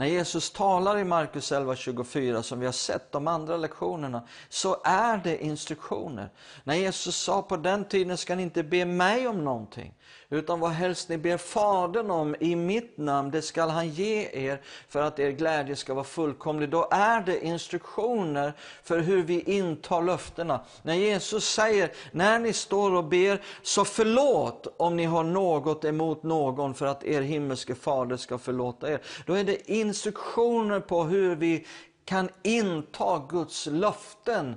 När 0.00 0.06
Jesus 0.06 0.50
talar 0.50 0.98
i 0.98 1.04
Markus 1.04 1.52
11.24, 1.52 2.42
som 2.42 2.60
vi 2.60 2.66
har 2.66 2.72
sett 2.72 3.12
de 3.12 3.28
andra 3.28 3.56
lektionerna, 3.56 4.22
så 4.48 4.76
är 4.84 5.20
det 5.24 5.44
instruktioner. 5.44 6.28
När 6.64 6.74
Jesus 6.74 7.16
sa 7.16 7.42
på 7.42 7.56
den 7.56 7.84
tiden 7.84 8.16
ska 8.16 8.34
ni 8.34 8.42
inte 8.42 8.62
be 8.62 8.84
mig 8.84 9.28
om 9.28 9.44
någonting, 9.44 9.94
utan 10.30 10.60
vad 10.60 10.70
helst 10.70 11.08
ni 11.08 11.18
ber 11.18 11.36
Fadern 11.36 12.10
om 12.10 12.36
i 12.40 12.56
mitt 12.56 12.98
namn, 12.98 13.30
det 13.30 13.42
skall 13.42 13.68
han 13.68 13.88
ge 13.88 14.28
er 14.32 14.60
för 14.88 15.02
att 15.02 15.18
er 15.18 15.30
glädje 15.30 15.76
ska 15.76 15.94
vara 15.94 16.04
fullkomlig. 16.04 16.70
Då 16.70 16.88
är 16.90 17.20
det 17.20 17.44
instruktioner 17.44 18.52
för 18.82 18.98
hur 18.98 19.22
vi 19.22 19.40
intar 19.40 20.02
löftena. 20.02 20.60
När 20.82 20.94
Jesus 20.94 21.44
säger, 21.48 21.92
när 22.12 22.38
ni 22.38 22.52
står 22.52 22.94
och 22.94 23.04
ber, 23.04 23.42
så 23.62 23.84
förlåt 23.84 24.66
om 24.76 24.96
ni 24.96 25.04
har 25.04 25.24
något 25.24 25.84
emot 25.84 26.22
någon 26.22 26.74
för 26.74 26.86
att 26.86 27.04
er 27.04 27.22
himmelske 27.22 27.74
fader 27.74 28.16
ska 28.16 28.38
förlåta 28.38 28.92
er. 28.92 29.00
Då 29.26 29.34
är 29.34 29.44
det 29.44 29.70
instruktioner 29.90 30.80
på 30.80 31.04
hur 31.04 31.36
vi 31.36 31.66
kan 32.04 32.28
inta 32.42 33.26
Guds 33.28 33.66
löften 33.66 34.56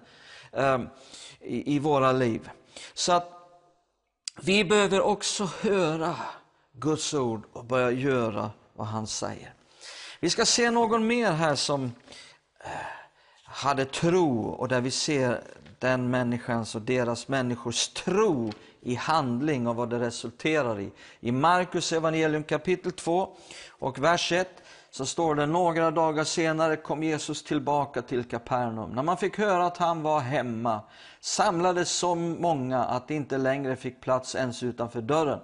eh, 0.51 0.79
i, 1.39 1.75
i 1.75 1.79
våra 1.79 2.11
liv. 2.11 2.49
Så 2.93 3.11
att 3.11 3.29
vi 4.41 4.65
behöver 4.65 5.01
också 5.01 5.49
höra 5.61 6.15
Guds 6.71 7.13
ord 7.13 7.43
och 7.53 7.65
börja 7.65 7.91
göra 7.91 8.51
vad 8.73 8.87
han 8.87 9.07
säger. 9.07 9.53
Vi 10.19 10.29
ska 10.29 10.45
se 10.45 10.71
någon 10.71 11.07
mer 11.07 11.31
här 11.31 11.55
som 11.55 11.83
eh, 11.83 12.69
hade 13.43 13.85
tro 13.85 14.47
och 14.47 14.67
där 14.67 14.81
vi 14.81 14.91
ser 14.91 15.41
den 15.79 16.09
människans 16.09 16.75
och 16.75 16.81
deras 16.81 17.27
människors 17.27 17.87
tro 17.87 18.51
i 18.81 18.95
handling 18.95 19.67
och 19.67 19.75
vad 19.75 19.89
det 19.89 19.99
resulterar 19.99 20.79
i. 20.79 20.91
I 21.19 21.31
Markus 21.31 21.93
evangelium 21.93 22.43
kapitel 22.43 22.91
2 22.91 23.37
och 23.69 23.99
vers 23.99 24.31
1 24.31 24.62
så 24.95 25.05
står 25.05 25.35
det 25.35 25.45
några 25.45 25.91
dagar 25.91 26.23
senare 26.23 26.75
kom 26.75 27.03
Jesus 27.03 27.43
tillbaka 27.43 28.01
till 28.01 28.23
Kapernaum. 28.23 28.91
När 28.91 29.03
man 29.03 29.17
fick 29.17 29.37
höra 29.37 29.65
att 29.65 29.77
han 29.77 30.01
var 30.01 30.19
hemma 30.19 30.81
samlades 31.19 31.91
så 31.91 32.15
många 32.15 32.83
att 32.83 33.07
det 33.07 33.15
inte 33.15 33.37
längre 33.37 33.75
fick 33.75 34.01
plats 34.01 34.35
ens 34.35 34.63
utanför 34.63 35.01
dörren. 35.01 35.39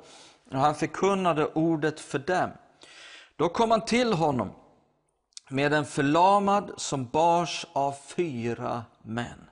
Och 0.52 0.60
han 0.60 0.76
förkunnade 0.76 1.46
ordet 1.46 2.00
för 2.00 2.20
dem. 2.20 2.50
Då 3.36 3.50
kom 3.50 3.72
han 3.72 3.86
till 3.86 4.14
honom 4.14 4.52
med 5.50 5.74
en 5.74 5.86
förlamad 5.86 6.72
som 6.78 7.06
bars 7.06 7.66
av 7.74 7.96
fyra 8.08 8.84
män. 9.02 9.50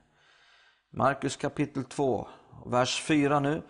Markus 0.90 1.36
kapitel 1.36 1.84
2, 1.84 2.28
vers 2.66 3.02
4 3.02 3.40
nu. 3.40 3.62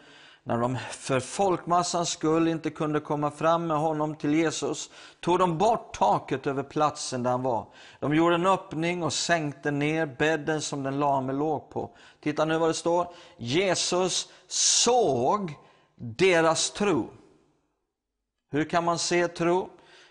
När 0.48 0.58
de 0.58 0.78
för 0.92 1.20
folkmassans 1.20 2.10
skull 2.10 2.48
inte 2.48 2.70
kunde 2.70 3.00
komma 3.00 3.32
fram 3.32 3.68
med 3.68 3.78
honom 3.78 4.16
till 4.16 4.34
Jesus 4.34 4.90
tog 5.20 5.40
de 5.40 5.58
bort 5.58 5.94
taket 5.94 6.48
över 6.48 6.64
platsen 6.64 7.24
där 7.24 7.32
han 7.32 7.44
var. 7.44 7.68
De 8.00 8.16
gjorde 8.16 8.36
en 8.36 8.48
öppning 8.48 9.04
och 9.04 9.14
sänkte 9.14 9.72
ner 9.72 10.06
bädden 10.06 10.62
som 10.62 10.84
den 10.84 11.00
lame 11.00 11.34
låg 11.34 11.70
på. 11.70 11.96
Titta 12.24 12.46
nu 12.46 12.58
vad 12.58 12.70
det 12.70 12.74
står. 12.74 13.08
Jesus 13.38 14.30
såg 14.48 15.54
deras 15.96 16.72
tro. 16.72 17.10
Hur 18.52 18.70
kan 18.70 18.84
man 18.84 19.00
se 19.00 19.28
tro? 19.28 19.70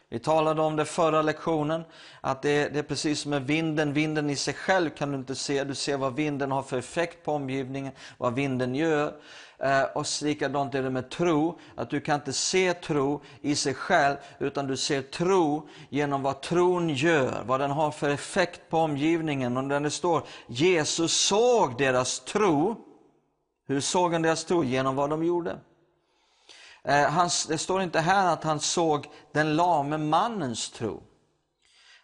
Vi 0.08 0.18
talade 0.18 0.62
om 0.62 0.76
det 0.76 0.84
förra 0.84 1.22
lektionen, 1.22 1.84
att 2.20 2.42
det, 2.42 2.68
det, 2.68 2.78
är 2.78 2.82
precis 2.82 3.20
som 3.20 3.30
med 3.30 3.46
vinden. 3.46 3.92
Vinden 3.92 4.30
i 4.30 4.36
sig 4.36 4.54
själv 4.54 4.90
kan 4.90 5.10
du 5.10 5.18
inte 5.18 5.34
se. 5.34 5.64
Du 5.64 5.74
ser 5.74 5.96
vad 5.96 6.14
vinden 6.14 6.52
har 6.52 6.62
för 6.62 6.78
effekt 6.78 7.24
på 7.24 7.32
omgivningen, 7.32 7.92
vad 8.18 8.34
vinden 8.34 8.74
gör. 8.74 9.14
Eh, 9.58 9.82
och 9.82 10.06
likadant 10.22 10.75
är 10.75 10.82
det 10.82 10.90
med 10.90 11.10
tro, 11.10 11.58
att 11.75 11.90
du 11.90 12.00
kan 12.00 12.14
inte 12.14 12.32
se 12.32 12.75
tro 12.75 13.22
i 13.40 13.56
sig 13.56 13.75
själv, 13.75 14.16
utan 14.38 14.66
du 14.66 14.76
ser 14.76 15.02
tro 15.02 15.68
genom 15.88 16.22
vad 16.22 16.40
tron 16.40 16.88
gör, 16.88 17.42
vad 17.46 17.60
den 17.60 17.70
har 17.70 17.90
för 17.90 18.10
effekt 18.10 18.60
på 18.70 18.78
omgivningen. 18.78 19.56
Och 19.56 19.82
det 19.82 19.90
står 19.90 20.22
Jesus 20.46 21.12
såg 21.12 21.78
deras 21.78 22.20
tro, 22.20 22.76
hur 23.66 23.80
såg 23.80 24.12
han 24.12 24.22
deras 24.22 24.44
tro? 24.44 24.64
Genom 24.64 24.96
vad 24.96 25.10
de 25.10 25.25
gjorde. 25.25 25.58
Eh, 26.84 27.04
han, 27.04 27.30
det 27.48 27.58
står 27.58 27.82
inte 27.82 28.00
här 28.00 28.32
att 28.32 28.44
han 28.44 28.60
såg 28.60 29.06
den 29.32 29.56
lame 29.56 29.98
mannens 29.98 30.70
tro. 30.70 31.02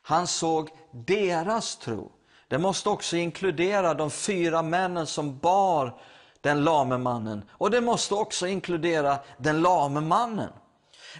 Han 0.02 0.26
såg 0.26 0.70
deras 0.92 1.76
tro. 1.76 2.12
Det 2.48 2.58
måste 2.58 2.88
också 2.88 3.16
inkludera 3.16 3.94
de 3.94 4.10
fyra 4.10 4.62
männen 4.62 5.06
som 5.06 5.38
bar 5.38 6.00
den 6.42 6.64
lame 6.64 6.98
mannen. 6.98 7.44
Och 7.50 7.70
det 7.70 7.80
måste 7.80 8.14
också 8.14 8.46
inkludera 8.46 9.18
den 9.38 9.62
lame 9.62 10.00
mannen. 10.00 10.52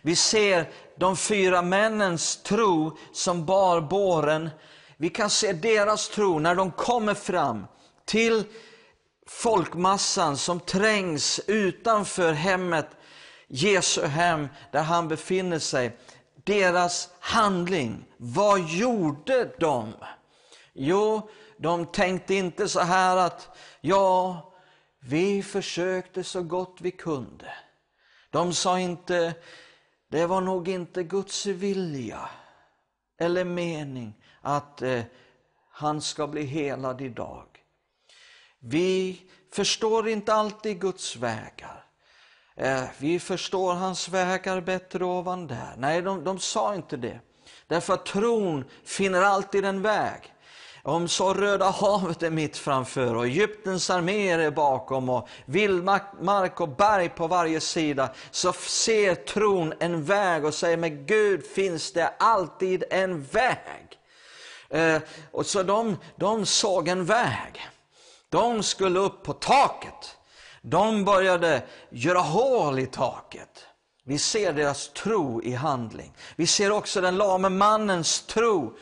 Vi 0.02 0.17
ser 0.17 0.71
de 0.97 1.17
fyra 1.17 1.62
männens 1.62 2.43
tro 2.43 2.97
som 3.12 3.47
bar 3.47 3.81
båren. 3.81 4.50
Vi 4.97 5.09
kan 5.09 5.31
se 5.31 5.52
deras 5.52 6.09
tro 6.09 6.38
när 6.38 6.55
de 6.55 6.71
kommer 6.71 7.14
fram 7.14 7.67
till 8.05 8.45
folkmassan 9.29 10.37
som 10.37 10.61
trängs 10.61 11.41
utanför 11.47 12.33
hemmet, 12.33 12.88
Jesu 13.49 14.07
hem, 14.07 14.49
där 14.73 14.83
han 14.83 15.09
befinner 15.09 15.59
sig. 15.59 15.99
Deras 16.45 17.09
handling, 17.21 18.05
vad 18.17 18.61
gjorde 18.61 19.50
de? 19.59 19.95
Jo, 20.75 21.31
de 21.59 21.87
tänkte 21.87 22.35
inte 22.35 22.69
så 22.69 22.81
här 22.81 23.17
att, 23.17 23.57
ja, 23.81 24.52
vi 25.05 25.43
försökte 25.43 26.25
så 26.25 26.43
gott 26.43 26.77
vi 26.81 26.91
kunde. 26.91 27.55
De 28.31 28.53
sa 28.55 28.81
inte, 28.81 29.35
det 30.09 30.27
var 30.27 30.41
nog 30.41 30.69
inte 30.69 31.03
Guds 31.03 31.47
vilja. 31.47 32.29
eller 33.19 33.45
mening 33.45 34.15
att 34.41 34.83
eh, 34.83 35.03
han 35.71 36.01
ska 36.01 36.27
bli 36.27 36.45
helad 36.45 37.01
idag. 37.01 37.47
Vi 38.59 39.23
förstår 39.53 40.09
inte 40.09 40.35
alltid 40.35 40.81
Guds 40.81 41.17
vägar. 41.17 41.85
Eh, 42.57 42.85
vi 42.99 43.21
förstår 43.21 43.75
hans 43.75 44.09
vägar 44.09 44.61
bättre 44.61 45.05
ovan 45.05 45.47
där. 45.47 45.75
Nej, 45.77 46.03
de, 46.03 46.25
de 46.25 46.39
sa 46.39 46.75
inte 46.75 46.97
det. 46.97 47.21
Därför 47.67 47.95
att 47.95 48.07
tron 48.07 48.65
finner 48.85 49.23
alltid 49.23 49.65
en 49.65 49.83
väg. 49.83 50.32
Om 50.85 51.09
så 51.09 51.35
Röda 51.35 51.71
havet 51.71 52.23
är 52.23 52.31
mitt 52.31 52.57
framför 52.57 53.15
och 53.15 53.27
Egyptens 53.27 53.91
arméer 53.91 54.39
är 54.39 54.51
bakom 54.51 55.09
och 55.09 55.29
vildmark 55.45 56.61
och 56.61 56.69
berg 56.69 57.09
på 57.09 57.27
varje 57.27 57.61
sida, 57.61 58.11
så 58.31 58.53
ser 58.53 59.15
tron 59.15 59.75
en 59.79 60.05
väg 60.05 60.45
och 60.45 60.55
säger, 60.55 60.77
med 60.77 61.07
Gud 61.07 61.47
finns 61.47 61.93
det 61.93 62.15
alltid 62.19 62.85
en 62.91 63.23
väg. 63.23 63.99
Eh, 64.71 65.03
och 65.31 65.47
så 65.47 65.62
de, 65.62 65.97
de 66.17 66.47
såg 66.47 66.89
en 66.89 67.05
väg. 67.05 67.69
De 68.29 68.62
skulle 68.62 68.99
upp 68.99 69.23
på 69.23 69.33
taket. 69.33 70.17
De 70.62 71.05
började 71.05 71.62
göra 71.91 72.19
hål 72.19 72.79
i 72.79 72.87
taket. 72.87 73.67
Vi 74.05 74.19
ser 74.19 74.53
deras 74.53 74.89
tro 74.89 75.43
i 75.43 75.53
handling. 75.53 76.12
Vi 76.37 76.47
ser 76.47 76.73
också 76.73 77.01
den 77.01 77.17
lame 77.17 77.49
mannens 77.49 78.27
tro. 78.27 78.77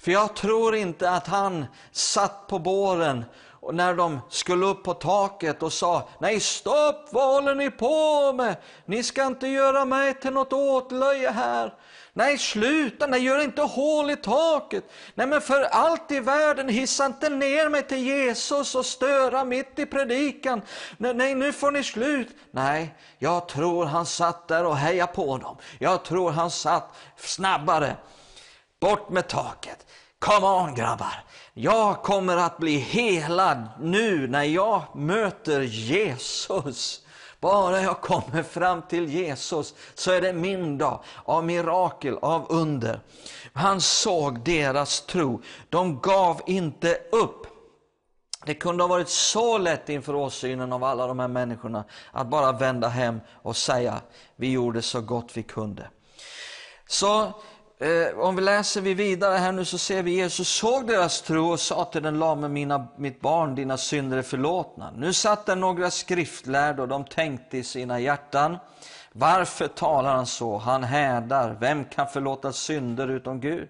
För 0.00 0.12
jag 0.12 0.36
tror 0.36 0.74
inte 0.74 1.10
att 1.10 1.26
han 1.26 1.66
satt 1.92 2.46
på 2.46 2.58
båren 2.58 3.24
och 3.60 3.74
när 3.74 3.94
de 3.94 4.20
skulle 4.28 4.66
upp 4.66 4.84
på 4.84 4.94
taket 4.94 5.62
och 5.62 5.72
sa 5.72 6.08
Nej 6.18 6.40
stopp, 6.40 7.08
vad 7.10 7.34
håller 7.34 7.54
ni 7.54 7.70
på 7.70 8.32
med? 8.32 8.56
Ni 8.84 9.02
ska 9.02 9.26
inte 9.26 9.48
göra 9.48 9.84
mig 9.84 10.14
till 10.14 10.32
något 10.32 10.52
åtlöje 10.52 11.30
här. 11.30 11.74
Nej, 12.12 12.38
sluta, 12.38 13.06
nej, 13.06 13.24
gör 13.24 13.42
inte 13.42 13.62
hål 13.62 14.10
i 14.10 14.16
taket. 14.16 14.84
Nej, 15.14 15.26
men 15.26 15.40
för 15.40 15.62
allt 15.62 16.10
i 16.10 16.20
världen, 16.20 16.68
hissa 16.68 17.06
inte 17.06 17.28
ner 17.28 17.68
mig 17.68 17.82
till 17.82 18.06
Jesus 18.06 18.74
och 18.74 18.86
störa 18.86 19.44
mitt 19.44 19.78
i 19.78 19.86
predikan. 19.86 20.62
Nej, 20.96 21.14
nej, 21.14 21.34
nu 21.34 21.52
får 21.52 21.70
ni 21.70 21.84
slut. 21.84 22.28
Nej, 22.50 22.94
jag 23.18 23.48
tror 23.48 23.84
han 23.84 24.06
satt 24.06 24.48
där 24.48 24.64
och 24.64 24.76
hejade 24.76 25.12
på 25.12 25.38
dem. 25.38 25.56
Jag 25.78 26.04
tror 26.04 26.30
han 26.30 26.50
satt 26.50 26.96
snabbare. 27.16 27.96
Bort 28.80 29.08
med 29.10 29.28
taket. 29.28 29.86
Come 30.18 30.46
on 30.46 30.74
grabbar. 30.74 31.24
Jag 31.54 32.02
kommer 32.02 32.36
att 32.36 32.58
bli 32.58 32.76
helad 32.76 33.68
nu 33.80 34.28
när 34.28 34.42
jag 34.42 34.82
möter 34.94 35.60
Jesus. 35.60 37.06
Bara 37.40 37.80
jag 37.80 38.00
kommer 38.00 38.42
fram 38.42 38.82
till 38.82 39.08
Jesus 39.08 39.74
så 39.94 40.12
är 40.12 40.20
det 40.20 40.32
min 40.32 40.78
dag 40.78 41.04
av 41.24 41.44
mirakel, 41.44 42.18
av 42.22 42.46
under. 42.48 43.00
Han 43.52 43.80
såg 43.80 44.44
deras 44.44 45.00
tro. 45.00 45.42
De 45.68 46.00
gav 46.00 46.40
inte 46.46 46.94
upp. 47.12 47.46
Det 48.44 48.54
kunde 48.54 48.82
ha 48.82 48.88
varit 48.88 49.08
så 49.08 49.58
lätt 49.58 49.88
inför 49.88 50.14
åsynen 50.14 50.72
av 50.72 50.84
alla 50.84 51.06
de 51.06 51.18
här 51.18 51.28
människorna 51.28 51.84
att 52.12 52.26
bara 52.26 52.52
vända 52.52 52.88
hem 52.88 53.20
och 53.42 53.56
säga, 53.56 54.00
vi 54.36 54.50
gjorde 54.50 54.82
så 54.82 55.00
gott 55.00 55.30
vi 55.36 55.42
kunde. 55.42 55.90
Så 56.86 57.32
Eh, 57.82 58.18
om 58.18 58.36
vi 58.36 58.42
läser 58.42 58.80
vi 58.80 58.94
vidare 58.94 59.36
här 59.36 59.52
nu 59.52 59.64
så 59.64 59.78
ser 59.78 60.02
vi 60.02 60.10
Jesus 60.10 60.48
såg 60.48 60.86
deras 60.86 61.22
tro 61.22 61.50
och 61.50 61.60
sa 61.60 61.84
till 61.84 62.02
den 62.02 62.18
lame, 62.18 62.48
mina, 62.48 62.88
mitt 62.96 63.20
barn, 63.20 63.54
dina 63.54 63.76
synder 63.76 64.18
är 64.18 64.22
förlåtna. 64.22 64.90
Nu 64.96 65.12
satt 65.12 65.46
där 65.46 65.56
några 65.56 65.90
skriftlärda 65.90 66.82
och 66.82 66.88
de 66.88 67.04
tänkte 67.04 67.58
i 67.58 67.64
sina 67.64 68.00
hjärtan, 68.00 68.58
varför 69.12 69.68
talar 69.68 70.14
han 70.14 70.26
så? 70.26 70.58
Han 70.58 70.84
hädar, 70.84 71.56
vem 71.60 71.84
kan 71.84 72.08
förlåta 72.08 72.52
synder 72.52 73.08
utom 73.08 73.40
Gud? 73.40 73.68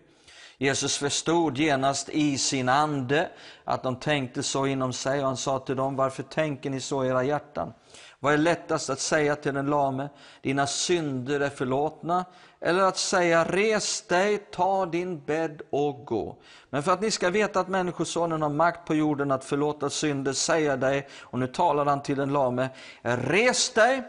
Jesus 0.62 0.98
förstod 0.98 1.58
genast 1.58 2.08
i 2.08 2.38
sin 2.38 2.68
ande 2.68 3.28
att 3.64 3.82
de 3.82 3.96
tänkte 3.96 4.42
så 4.42 4.66
inom 4.66 4.92
sig 4.92 5.20
och 5.20 5.26
han 5.26 5.36
sa 5.36 5.58
till 5.58 5.76
dem, 5.76 5.96
varför 5.96 6.22
tänker 6.22 6.70
ni 6.70 6.80
så 6.80 7.04
i 7.04 7.08
era 7.08 7.24
hjärtan? 7.24 7.72
Vad 8.18 8.32
är 8.32 8.38
lättast 8.38 8.90
att 8.90 9.00
säga 9.00 9.36
till 9.36 9.54
den 9.54 9.66
lame, 9.66 10.08
dina 10.42 10.66
synder 10.66 11.40
är 11.40 11.48
förlåtna, 11.48 12.24
eller 12.60 12.82
att 12.82 12.96
säga 12.96 13.44
res 13.44 14.02
dig, 14.02 14.38
ta 14.38 14.86
din 14.86 15.24
bädd 15.24 15.62
och 15.70 16.04
gå. 16.04 16.36
Men 16.70 16.82
för 16.82 16.92
att 16.92 17.00
ni 17.00 17.10
ska 17.10 17.30
veta 17.30 17.60
att 17.60 17.68
Människosonen 17.68 18.42
har 18.42 18.50
makt 18.50 18.86
på 18.86 18.94
jorden 18.94 19.30
att 19.30 19.44
förlåta 19.44 19.90
synder, 19.90 20.32
säger 20.32 20.76
dig, 20.76 21.08
och 21.20 21.38
nu 21.38 21.46
talar 21.46 21.86
han 21.86 22.02
till 22.02 22.16
den 22.16 22.32
lame, 22.32 22.68
res 23.02 23.70
dig, 23.73 24.02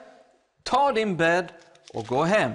ta 0.64 0.92
din 0.92 1.18
bädd 1.18 1.52
och 1.94 2.06
gå 2.06 2.24
hem. 2.24 2.52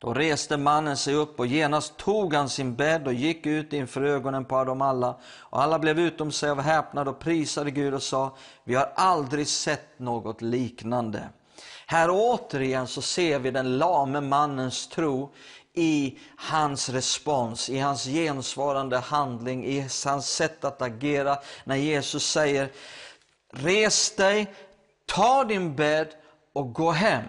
Då 0.00 0.14
reste 0.14 0.56
mannen 0.56 0.96
sig 0.96 1.14
upp 1.14 1.40
och 1.40 1.46
genast 1.46 1.96
tog 1.96 2.34
han 2.34 2.48
sin 2.48 2.74
bädd 2.74 3.06
och 3.06 3.12
gick 3.12 3.46
ut 3.46 3.72
inför 3.72 4.02
ögonen 4.02 4.44
på 4.44 4.64
dem 4.64 4.82
alla. 4.82 5.16
Och 5.38 5.62
alla 5.62 5.78
blev 5.78 5.98
utom 5.98 6.32
sig 6.32 6.50
av 6.50 6.60
häpnad 6.60 7.08
och 7.08 7.18
prisade 7.18 7.70
Gud 7.70 7.94
och 7.94 8.02
sa, 8.02 8.36
vi 8.64 8.74
har 8.74 8.92
aldrig 8.94 9.48
sett 9.48 9.98
något 9.98 10.42
liknande. 10.42 11.28
Här 11.86 12.08
återigen 12.10 12.86
så 12.86 13.02
ser 13.02 13.38
vi 13.38 13.50
den 13.50 13.78
lame 13.78 14.20
mannens 14.20 14.88
tro 14.88 15.32
i 15.74 16.18
hans 16.36 16.88
respons, 16.88 17.70
i 17.70 17.78
hans 17.78 18.04
gensvarande 18.04 18.98
handling, 18.98 19.64
i 19.64 19.86
hans 20.04 20.28
sätt 20.28 20.64
att 20.64 20.82
agera. 20.82 21.38
När 21.64 21.76
Jesus 21.76 22.30
säger, 22.30 22.72
res 23.52 24.16
dig, 24.16 24.54
ta 25.06 25.44
din 25.44 25.76
bädd 25.76 26.08
och 26.52 26.72
gå 26.72 26.90
hem. 26.90 27.24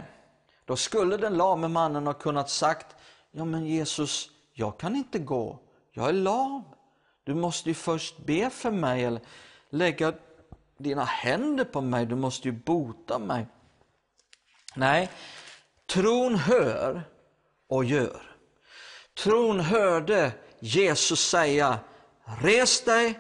Då 0.72 0.78
skulle 0.78 1.18
den 1.18 1.38
lame 1.38 1.68
mannen 1.68 2.08
ha 2.08 2.14
kunnat 2.14 2.50
sagt, 2.50 2.96
ja 3.32 3.46
men 3.46 3.66
Jesus, 3.66 4.30
jag 4.54 4.80
kan 4.80 4.96
inte 4.96 5.20
gå, 5.20 5.60
jag 5.92 6.10
är 6.10 6.14
lam. 6.14 6.64
Du 7.24 7.34
måste 7.34 7.70
ju 7.70 7.74
först 7.74 8.18
be 8.18 8.50
för 8.50 8.72
mig 8.72 9.04
eller 9.04 9.22
lägga 9.70 10.14
dina 10.78 11.04
händer 11.04 11.66
på 11.66 11.82
mig, 11.82 12.06
du 12.06 12.16
måste 12.16 12.48
ju 12.48 12.52
bota 12.52 13.20
mig. 13.20 13.48
Nej, 14.76 15.10
tron 15.86 16.36
hör 16.36 17.04
och 17.68 17.86
gör. 17.86 18.22
Tron 19.24 19.60
hörde 19.60 20.32
Jesus 20.60 21.30
säga, 21.30 21.80
res 22.42 22.84
dig, 22.84 23.20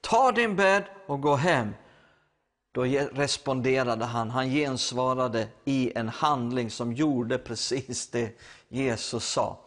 ta 0.00 0.32
din 0.32 0.56
bädd 0.56 0.84
och 1.06 1.20
gå 1.20 1.34
hem. 1.34 1.74
Då 2.72 2.84
responderade 3.12 4.04
han, 4.04 4.30
han 4.30 4.50
gensvarade 4.50 5.48
i 5.64 5.92
en 5.94 6.08
handling 6.08 6.70
som 6.70 6.92
gjorde 6.92 7.38
precis 7.38 8.10
det 8.10 8.40
Jesus 8.68 9.24
sa. 9.24 9.58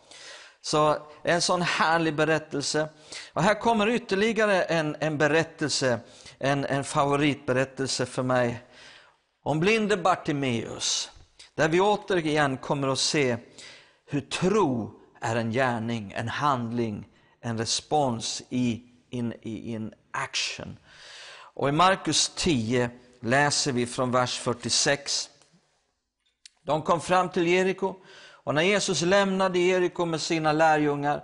Så 0.62 0.98
en 1.24 1.42
sån 1.42 1.62
härlig 1.62 2.16
berättelse. 2.16 2.90
Och 3.34 3.44
här 3.44 3.60
kommer 3.60 3.88
ytterligare 3.88 4.64
en, 4.64 4.96
en 5.00 5.18
berättelse, 5.18 6.00
en, 6.40 6.66
en 6.66 6.84
favoritberättelse 6.84 8.06
för 8.06 8.24
mig. 8.24 8.64
Om 9.44 9.60
blinde 9.60 9.98
Bartimeus. 9.98 11.12
Där 11.56 11.70
vi 11.70 11.82
återigen 11.82 12.58
kommer 12.58 12.88
att 12.88 13.00
se 13.00 13.38
hur 14.06 14.22
tro 14.22 15.00
är 15.22 15.36
en 15.36 15.52
gärning, 15.52 16.14
en 16.18 16.28
handling, 16.28 17.08
en 17.42 17.58
respons 17.58 18.42
i, 18.50 18.84
in, 19.10 19.34
in 19.44 19.94
action. 20.12 20.78
Och 21.56 21.70
i 21.70 21.72
Markus 21.72 22.32
10 22.36 22.90
läser 23.22 23.72
vi 23.72 23.86
från 23.86 24.12
vers 24.12 24.40
46. 24.40 25.30
De 26.66 26.82
kom 26.82 27.02
fram 27.02 27.30
till 27.30 27.48
Jeriko 27.48 27.96
och 28.44 28.56
när 28.56 28.62
Jesus 28.62 29.02
lämnade 29.02 29.60
Jeriko 29.60 30.06
med 30.06 30.22
sina 30.22 30.52
lärjungar 30.52 31.24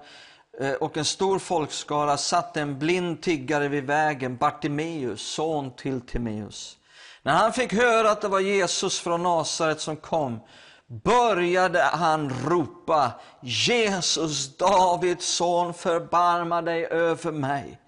eh, 0.60 0.74
och 0.74 0.98
en 0.98 1.06
stor 1.06 1.40
folkskara 1.40 2.18
satt 2.18 2.58
en 2.58 2.80
blind 2.80 3.22
tiggare 3.22 3.68
vid 3.68 3.84
vägen, 3.84 4.38
Bartimeus, 4.38 5.22
son 5.22 5.76
till 5.76 6.02
Timeus. 6.02 6.78
När 7.24 7.34
han 7.34 7.54
fick 7.54 7.74
höra 7.74 8.12
att 8.12 8.22
det 8.22 8.28
var 8.28 8.40
Jesus 8.40 9.00
från 9.00 9.24
Nasaret 9.24 9.82
som 9.82 9.98
kom 9.98 10.40
började 11.04 11.82
han 11.82 12.30
ropa 12.46 13.12
Jesus, 13.42 14.58
Davids 14.58 15.26
son, 15.26 15.74
förbarma 15.74 16.62
dig 16.62 16.86
över 16.86 17.32
mig. 17.32 17.81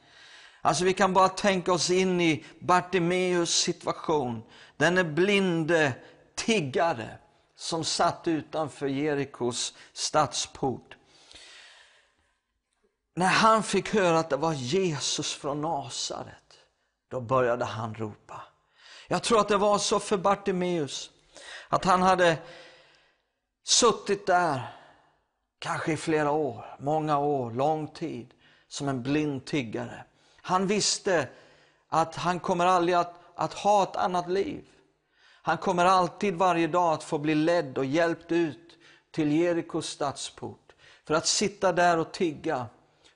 Alltså 0.65 0.84
vi 0.84 0.93
kan 0.93 1.13
bara 1.13 1.30
tänka 1.30 1.73
oss 1.73 1.89
in 1.89 2.21
i 2.21 2.45
Bartimeus 2.60 3.49
situation. 3.49 4.43
Den 4.78 4.97
är 4.97 5.04
blinde 5.04 5.93
tiggare 6.36 7.17
som 7.56 7.84
satt 7.84 8.28
utanför 8.28 8.88
Jerikos 8.88 9.73
stadsport. 9.93 10.97
När 13.15 13.28
han 13.28 13.63
fick 13.63 13.93
höra 13.93 14.19
att 14.19 14.30
det 14.30 14.36
var 14.36 14.54
Jesus 14.54 15.34
från 15.34 15.62
Nasaret, 15.62 16.60
då 17.08 17.21
började 17.21 17.65
han 17.65 17.95
ropa. 17.95 18.41
Jag 19.08 19.23
tror 19.23 19.39
att 19.39 19.47
det 19.47 19.58
var 19.58 19.78
så 19.78 19.99
för 19.99 20.17
Bartimeus, 20.17 21.12
att 21.69 21.86
han 21.86 22.02
hade 22.02 22.38
suttit 23.63 24.26
där, 24.26 24.76
kanske 25.60 25.91
i 25.91 25.97
flera 25.97 26.32
år, 26.32 26.76
många 26.80 27.17
år, 27.17 27.52
lång 27.52 27.88
tid, 27.88 28.34
som 28.67 28.88
en 28.88 29.04
blind 29.04 29.45
tiggare. 29.45 30.06
Han 30.45 30.67
visste 30.67 31.27
att 31.89 32.15
han 32.15 32.39
kommer 32.39 32.65
aldrig 32.65 32.95
att, 32.95 33.19
att 33.36 33.53
ha 33.53 33.84
ett 33.84 33.95
annat 33.95 34.29
liv. 34.29 34.63
Han 35.41 35.58
kommer 35.58 35.86
alltid 35.86 36.36
varje 36.36 36.67
dag 36.67 36.93
att 36.93 37.03
få 37.03 37.17
bli 37.17 37.36
ledd 37.36 37.77
och 37.77 37.86
hjälpt 37.86 38.32
ut 38.32 38.77
till 39.12 39.32
Jerikos 39.32 39.88
stadsport. 39.88 40.60
för 41.06 41.13
att 41.13 41.27
sitta 41.27 41.73
där 41.73 41.97
och 41.97 42.12
tigga, 42.12 42.65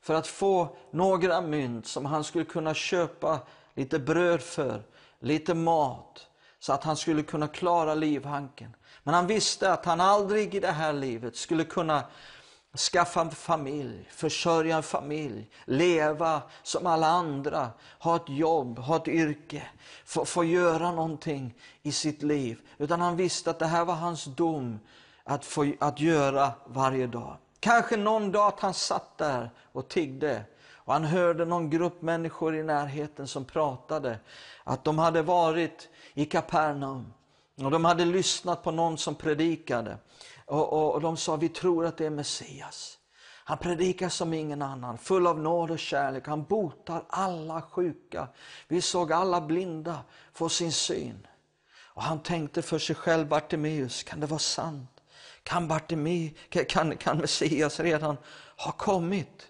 för 0.01 0.13
att 0.13 0.27
få 0.27 0.77
några 0.91 1.41
mynt 1.41 1.87
som 1.87 2.05
han 2.05 2.23
skulle 2.23 2.45
kunna 2.45 2.73
köpa 2.73 3.39
lite 3.75 3.99
bröd 3.99 4.41
för, 4.41 4.83
lite 5.19 5.53
mat, 5.53 6.27
så 6.59 6.73
att 6.73 6.83
han 6.83 6.97
skulle 6.97 7.23
kunna 7.23 7.47
klara 7.47 7.95
livhanken. 7.95 8.75
Men 9.03 9.13
han 9.13 9.27
visste 9.27 9.73
att 9.73 9.85
han 9.85 10.01
aldrig 10.01 10.55
i 10.55 10.59
det 10.59 10.71
här 10.71 10.93
livet 10.93 11.35
skulle 11.35 11.63
kunna 11.63 12.03
skaffa 12.75 13.21
en 13.21 13.31
familj, 13.31 14.07
försörja 14.11 14.77
en 14.77 14.83
familj, 14.83 15.49
leva 15.65 16.41
som 16.63 16.85
alla 16.87 17.07
andra, 17.07 17.69
ha 17.99 18.15
ett 18.15 18.29
jobb, 18.29 18.79
ha 18.79 18.95
ett 18.95 19.07
yrke, 19.07 19.67
få, 20.05 20.25
få 20.25 20.43
göra 20.43 20.91
någonting 20.91 21.53
i 21.83 21.91
sitt 21.91 22.23
liv. 22.23 22.59
Utan 22.77 23.01
han 23.01 23.15
visste 23.15 23.49
att 23.49 23.59
det 23.59 23.65
här 23.65 23.85
var 23.85 23.95
hans 23.95 24.25
dom 24.25 24.79
att, 25.23 25.45
få, 25.45 25.73
att 25.79 25.99
göra 25.99 26.51
varje 26.65 27.07
dag. 27.07 27.37
Kanske 27.59 27.97
någon 27.97 28.31
dag 28.31 28.47
att 28.47 28.59
han 28.59 28.73
satt 28.73 29.17
där 29.17 29.51
och 29.71 29.87
tiggde 29.87 30.43
och 30.87 30.93
han 30.93 31.03
hörde 31.03 31.45
någon 31.45 31.69
grupp 31.69 32.01
människor 32.01 32.55
i 32.55 32.63
närheten 32.63 33.27
som 33.27 33.45
pratade 33.45 34.19
att 34.63 34.83
de 34.83 34.99
hade 34.99 35.21
varit 35.21 35.89
i 36.13 36.25
Kapernaum 36.25 37.13
och 37.63 37.71
de 37.71 37.85
hade 37.85 38.05
lyssnat 38.05 38.63
på 38.63 38.71
någon 38.71 38.97
som 38.97 39.15
predikade. 39.15 39.97
Och, 40.47 40.73
och, 40.73 40.93
och, 40.93 41.01
de 41.01 41.17
sa, 41.17 41.35
vi 41.35 41.49
tror 41.49 41.85
att 41.85 41.97
det 41.97 42.05
är 42.05 42.09
Messias. 42.09 42.97
Han 43.43 43.57
predikar 43.57 44.09
som 44.09 44.33
ingen 44.33 44.61
annan, 44.61 44.97
full 44.97 45.27
av 45.27 45.39
nåd 45.39 45.71
och 45.71 45.79
kärlek. 45.79 46.27
Han 46.27 46.43
botar 46.43 47.03
alla 47.09 47.61
sjuka. 47.61 48.27
Vi 48.67 48.81
såg 48.81 49.11
alla 49.11 49.41
blinda 49.41 49.99
få 50.33 50.49
sin 50.49 50.71
syn. 50.71 51.27
Och 51.97 52.03
han 52.03 52.19
tänkte 52.19 52.61
för 52.61 52.79
sig 52.79 52.95
själv, 52.95 53.27
Bartimeus, 53.27 54.03
kan 54.03 54.19
det 54.19 54.27
vara 54.27 54.39
sant? 54.39 54.89
Kan, 55.43 55.67
Bartime, 55.67 56.29
kan, 56.69 56.97
kan 56.97 57.17
Messias 57.17 57.79
redan 57.79 58.17
ha 58.57 58.71
kommit? 58.71 59.47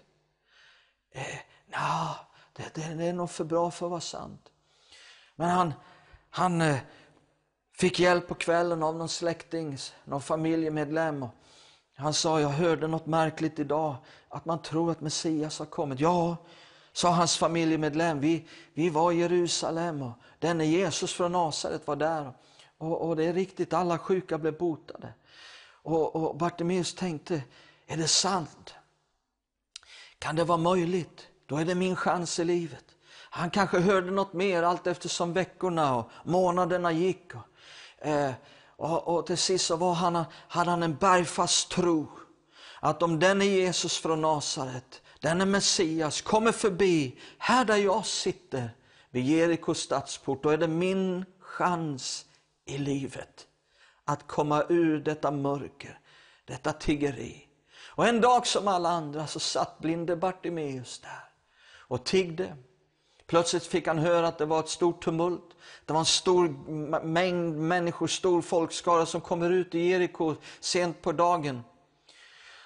Eh, 1.12 1.22
nah, 1.66 2.16
det, 2.52 2.74
det, 2.74 2.94
det 2.94 3.04
är 3.04 3.12
nog 3.12 3.30
för 3.30 3.44
bra 3.44 3.70
för 3.70 3.86
att 3.86 3.90
vara 3.90 4.00
sant. 4.00 4.48
Men 5.36 5.48
han, 5.48 5.72
han 6.30 6.60
eh, 6.60 6.78
Fick 7.78 8.00
hjälp 8.00 8.28
på 8.28 8.34
kvällen 8.34 8.82
av 8.82 8.96
någon 8.96 9.08
släkting, 9.08 9.78
någon 10.04 10.20
familjemedlem. 10.20 11.26
Han 11.96 12.14
sa, 12.14 12.40
jag 12.40 12.48
hörde 12.48 12.86
något 12.86 13.06
märkligt 13.06 13.58
idag, 13.58 13.96
att 14.28 14.44
man 14.44 14.62
tror 14.62 14.90
att 14.90 15.00
Messias 15.00 15.58
har 15.58 15.66
kommit. 15.66 16.00
Ja, 16.00 16.36
sa 16.92 17.10
hans 17.10 17.36
familjemedlem, 17.36 18.20
vi, 18.20 18.48
vi 18.74 18.90
var 18.90 19.12
i 19.12 19.18
Jerusalem 19.18 20.02
och 20.02 20.12
denne 20.38 20.64
Jesus 20.64 21.12
från 21.12 21.32
Nasaret 21.32 21.86
var 21.86 21.96
där. 21.96 22.32
Och, 22.78 23.08
och, 23.08 23.16
det 23.16 23.24
är 23.24 23.32
riktigt, 23.32 23.72
alla 23.72 23.98
sjuka 23.98 24.38
blev 24.38 24.58
botade. 24.58 25.14
Och, 25.82 26.16
och 26.16 26.36
Bartimeus 26.36 26.94
tänkte, 26.94 27.42
är 27.86 27.96
det 27.96 28.08
sant? 28.08 28.74
Kan 30.18 30.36
det 30.36 30.44
vara 30.44 30.58
möjligt? 30.58 31.26
Då 31.46 31.56
är 31.56 31.64
det 31.64 31.74
min 31.74 31.96
chans 31.96 32.38
i 32.38 32.44
livet. 32.44 32.84
Han 33.30 33.50
kanske 33.50 33.78
hörde 33.78 34.10
något 34.10 34.32
mer 34.32 34.62
allt 34.62 34.86
eftersom 34.86 35.32
veckorna 35.32 35.96
och 35.96 36.10
månaderna 36.24 36.92
gick. 36.92 37.34
Och 37.34 37.40
Eh, 38.00 38.32
och, 38.76 39.08
och, 39.08 39.26
till 39.26 39.38
sist 39.38 39.66
så 39.66 39.76
var 39.76 39.94
han, 39.94 40.24
hade 40.48 40.70
han 40.70 40.82
en 40.82 40.96
bergfast 40.96 41.70
tro. 41.70 42.10
Att 42.80 43.02
om 43.02 43.18
denne 43.18 43.44
Jesus 43.44 43.98
från 43.98 44.20
Nasaret, 44.20 45.02
denne 45.20 45.44
Messias, 45.44 46.20
kommer 46.20 46.52
förbi 46.52 47.18
här 47.38 47.64
där 47.64 47.76
jag 47.76 48.06
sitter 48.06 48.70
vid 49.10 49.24
Jeriko 49.26 49.74
stadsport, 49.74 50.42
då 50.42 50.50
är 50.50 50.58
det 50.58 50.68
min 50.68 51.24
chans 51.40 52.24
i 52.64 52.78
livet 52.78 53.46
att 54.04 54.26
komma 54.26 54.64
ur 54.68 55.00
detta 55.00 55.30
mörker, 55.30 56.00
detta 56.44 56.72
tiggeri. 56.72 57.48
Och 57.98 58.06
en 58.06 58.20
dag 58.20 58.46
som 58.46 58.68
alla 58.68 58.88
andra 58.88 59.26
så 59.26 59.40
satt 59.40 59.78
blinde 59.78 60.16
Bartimeus 60.16 60.98
där 60.98 61.24
och 61.76 62.04
tiggde. 62.04 62.56
Plötsligt 63.28 63.66
fick 63.66 63.86
han 63.86 63.98
höra 63.98 64.28
att 64.28 64.38
det 64.38 64.46
var 64.46 64.60
ett 64.60 64.68
stort 64.68 65.04
tumult. 65.04 65.44
Det 65.86 65.92
var 65.92 66.00
en 66.00 66.06
stor 66.06 66.48
mängd 67.04 67.56
människor, 67.56 68.06
stor 68.06 68.42
folkskara 68.42 69.06
som 69.06 69.20
kommer 69.20 69.50
ut 69.50 69.74
i 69.74 69.78
Jeriko 69.78 70.34
sent 70.60 71.02
på 71.02 71.12
dagen. 71.12 71.62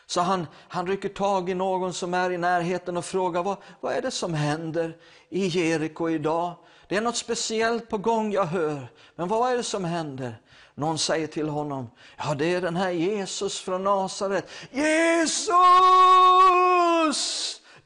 Så 0.06 0.20
han, 0.20 0.46
han 0.68 0.86
rycker 0.86 1.08
tag 1.08 1.50
i 1.50 1.54
någon 1.54 1.92
som 1.92 2.14
är 2.14 2.30
i 2.30 2.38
närheten 2.38 2.96
och 2.96 3.04
frågar 3.04 3.42
vad, 3.42 3.56
vad 3.80 3.92
är 3.92 4.02
det 4.02 4.10
som 4.10 4.34
händer 4.34 4.96
i 5.28 5.46
Jeriko 5.46 6.08
idag? 6.08 6.54
Det 6.88 6.96
är 6.96 7.00
något 7.00 7.16
speciellt 7.16 7.88
på 7.88 7.98
gång 7.98 8.32
jag 8.32 8.44
hör, 8.44 8.88
men 9.14 9.28
vad 9.28 9.52
är 9.52 9.56
det 9.56 9.62
som 9.62 9.84
händer? 9.84 10.40
Någon 10.74 10.98
säger 10.98 11.26
till 11.26 11.48
honom, 11.48 11.90
ja 12.16 12.34
det 12.34 12.54
är 12.54 12.60
den 12.60 12.76
här 12.76 12.90
Jesus 12.90 13.60
från 13.60 13.84
Nasaret. 13.84 14.50
Jesus! 14.70 15.52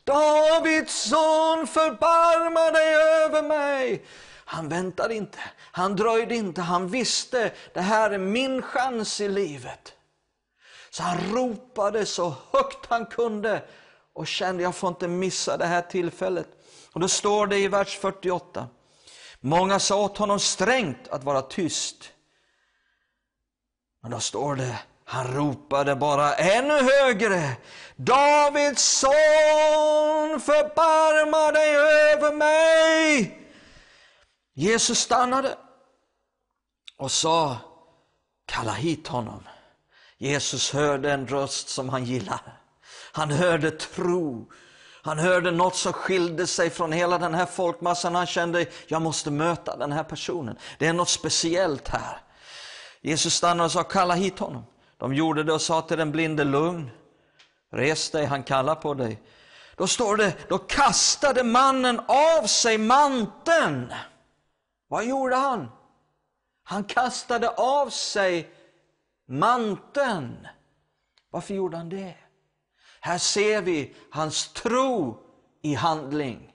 Davids 0.07 1.09
son, 1.09 1.67
förbarma 1.67 2.71
dig 2.71 2.95
över 3.25 3.43
mig. 3.43 4.07
Han 4.45 4.69
väntade 4.69 5.15
inte, 5.15 5.39
han 5.57 5.97
dröjde 5.97 6.35
inte, 6.35 6.61
han 6.61 6.89
visste 6.89 7.53
det 7.75 7.81
här 7.81 8.11
är 8.11 8.19
min 8.19 8.63
chans 8.63 9.21
i 9.21 9.29
livet. 9.29 9.95
Så 10.91 11.03
han 11.03 11.35
ropade 11.35 12.07
så 12.07 12.35
högt 12.53 12.87
han 12.87 13.07
kunde 13.07 13.63
och 14.13 14.27
kände 14.27 14.63
jag 14.63 14.75
får 14.75 14.89
inte 14.89 15.09
missa 15.09 15.57
det 15.57 15.67
här 15.67 15.83
tillfället. 15.83 16.49
Och 16.93 17.01
då 17.01 17.09
står 17.09 17.47
det 17.47 17.59
i 17.59 17.69
vers 17.69 17.99
48. 17.99 18.69
Många 19.41 19.79
sa 19.79 20.05
åt 20.05 20.19
honom 20.19 20.41
strängt 20.41 21.09
att 21.09 21.25
vara 21.25 21.43
tyst. 21.43 22.13
Men 24.03 24.11
då 24.11 24.21
står 24.21 24.57
det 24.57 24.79
han 25.09 25.27
ropade 25.27 25.97
bara 25.97 26.35
ännu 26.35 26.75
högre. 26.75 27.57
Davids 27.97 28.83
son, 28.83 30.41
förbarma 30.41 31.53
dig 31.53 31.77
över 31.77 32.33
mig. 32.33 33.39
Jesus 34.55 34.99
stannade 34.99 35.57
och 36.99 37.13
sa, 37.13 37.57
kalla 38.47 38.73
hit 38.73 39.07
honom. 39.07 39.43
Jesus 40.19 40.73
hörde 40.73 41.13
en 41.13 41.27
röst 41.27 41.69
som 41.69 41.89
han 41.89 42.05
gillar. 42.05 42.61
Han 43.13 43.31
hörde 43.31 43.71
tro. 43.71 44.51
Han 45.03 45.19
hörde 45.19 45.51
något 45.51 45.77
som 45.77 45.93
skilde 45.93 46.47
sig 46.47 46.71
från 46.71 46.93
hela 46.93 47.19
den 47.19 47.35
här 47.35 47.47
folkmassan. 47.47 48.15
Han 48.15 48.27
kände, 48.27 48.67
jag 48.87 49.03
måste 49.03 49.31
möta 49.31 49.77
den 49.77 49.93
här 49.93 50.05
personen. 50.05 50.59
Det 50.79 50.87
är 50.87 50.93
något 50.93 51.09
speciellt 51.09 51.89
här. 51.89 52.21
Jesus 53.01 53.35
stannade 53.35 53.65
och 53.65 53.73
sa, 53.73 53.83
kalla 53.83 54.15
hit 54.15 54.39
honom. 54.39 54.65
De 54.99 55.15
gjorde 55.15 55.43
det 55.43 55.53
och 55.53 55.63
sa 55.63 55.83
till 55.83 55.99
den 55.99 56.13
blinde, 56.13 56.45
lugn, 56.45 56.91
res 57.73 58.11
dig, 58.11 58.25
han 58.25 58.43
kallar 58.43 58.75
på 58.75 58.95
dig. 58.95 59.23
Då 59.77 59.87
står 59.87 60.17
det, 60.17 60.49
då 60.49 60.59
kastade 60.59 61.45
mannen 61.45 62.01
av 62.07 62.47
sig 62.47 62.79
manteln. 62.79 63.93
Vad 64.89 65.05
gjorde 65.05 65.37
han? 65.37 65.69
Han 66.63 66.85
kastade 66.85 67.49
av 67.49 67.91
sig 67.91 68.51
manteln. 69.29 70.49
Varför 71.31 71.55
gjorde 71.55 71.77
han 71.77 71.89
det? 71.89 72.15
Här 73.01 73.19
ser 73.19 73.63
vi 73.63 73.95
hans 74.11 74.53
tro 74.53 75.19
i 75.63 75.75
handling. 75.75 76.53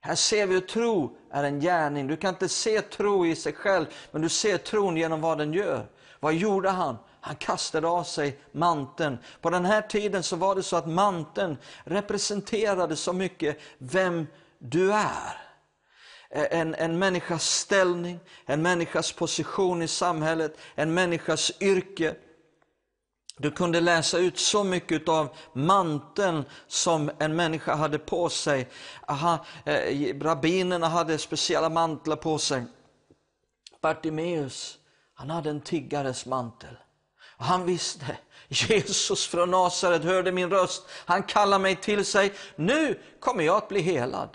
Här 0.00 0.14
ser 0.14 0.46
vi 0.46 0.54
hur 0.54 0.60
tro 0.60 1.16
är 1.30 1.44
en 1.44 1.60
gärning. 1.60 2.06
Du 2.06 2.16
kan 2.16 2.34
inte 2.34 2.48
se 2.48 2.80
tro 2.80 3.26
i 3.26 3.36
sig 3.36 3.52
själv, 3.52 3.86
men 4.10 4.22
du 4.22 4.28
ser 4.28 4.58
tron 4.58 4.96
genom 4.96 5.20
vad 5.20 5.38
den 5.38 5.52
gör. 5.52 5.86
Vad 6.20 6.34
gjorde 6.34 6.70
han? 6.70 6.96
Han 7.24 7.36
kastade 7.36 7.88
av 7.88 8.04
sig 8.04 8.38
manteln. 8.52 9.18
På 9.40 9.50
den 9.50 9.64
här 9.64 9.82
tiden 9.82 10.22
så 10.22 10.36
var 10.36 10.54
det 10.54 10.62
så 10.62 10.76
att 10.76 10.88
manteln 10.88 11.56
representerade 11.84 12.96
så 12.96 13.12
mycket 13.12 13.58
vem 13.78 14.26
du 14.58 14.92
är. 14.92 15.40
Eh, 16.30 16.60
en, 16.60 16.74
en 16.74 16.98
människas 16.98 17.44
ställning, 17.44 18.20
en 18.46 18.62
människas 18.62 19.12
position 19.12 19.82
i 19.82 19.88
samhället, 19.88 20.58
en 20.74 20.94
människas 20.94 21.52
yrke. 21.60 22.14
Du 23.36 23.50
kunde 23.50 23.80
läsa 23.80 24.18
ut 24.18 24.38
så 24.38 24.64
mycket 24.64 25.08
av 25.08 25.36
manteln 25.52 26.44
som 26.66 27.10
en 27.18 27.36
människa 27.36 27.74
hade 27.74 27.98
på 27.98 28.28
sig. 28.28 28.68
Aha, 29.08 29.44
eh, 29.64 30.20
rabbinerna 30.20 30.88
hade 30.88 31.18
speciella 31.18 31.68
mantlar 31.68 32.16
på 32.16 32.38
sig. 32.38 32.64
Bartimeus, 33.82 34.78
han 35.14 35.30
hade 35.30 35.50
en 35.50 35.60
tiggares 35.60 36.26
mantel. 36.26 36.76
Han 37.38 37.66
visste, 37.66 38.16
Jesus 38.48 39.26
från 39.26 39.50
Nasaret 39.50 40.04
hörde 40.04 40.32
min 40.32 40.50
röst. 40.50 40.82
Han 40.90 41.22
kallar 41.22 41.58
mig 41.58 41.76
till 41.76 42.04
sig. 42.04 42.32
Nu 42.56 43.00
kommer 43.20 43.44
jag 43.44 43.56
att 43.56 43.68
bli 43.68 43.80
helad. 43.80 44.28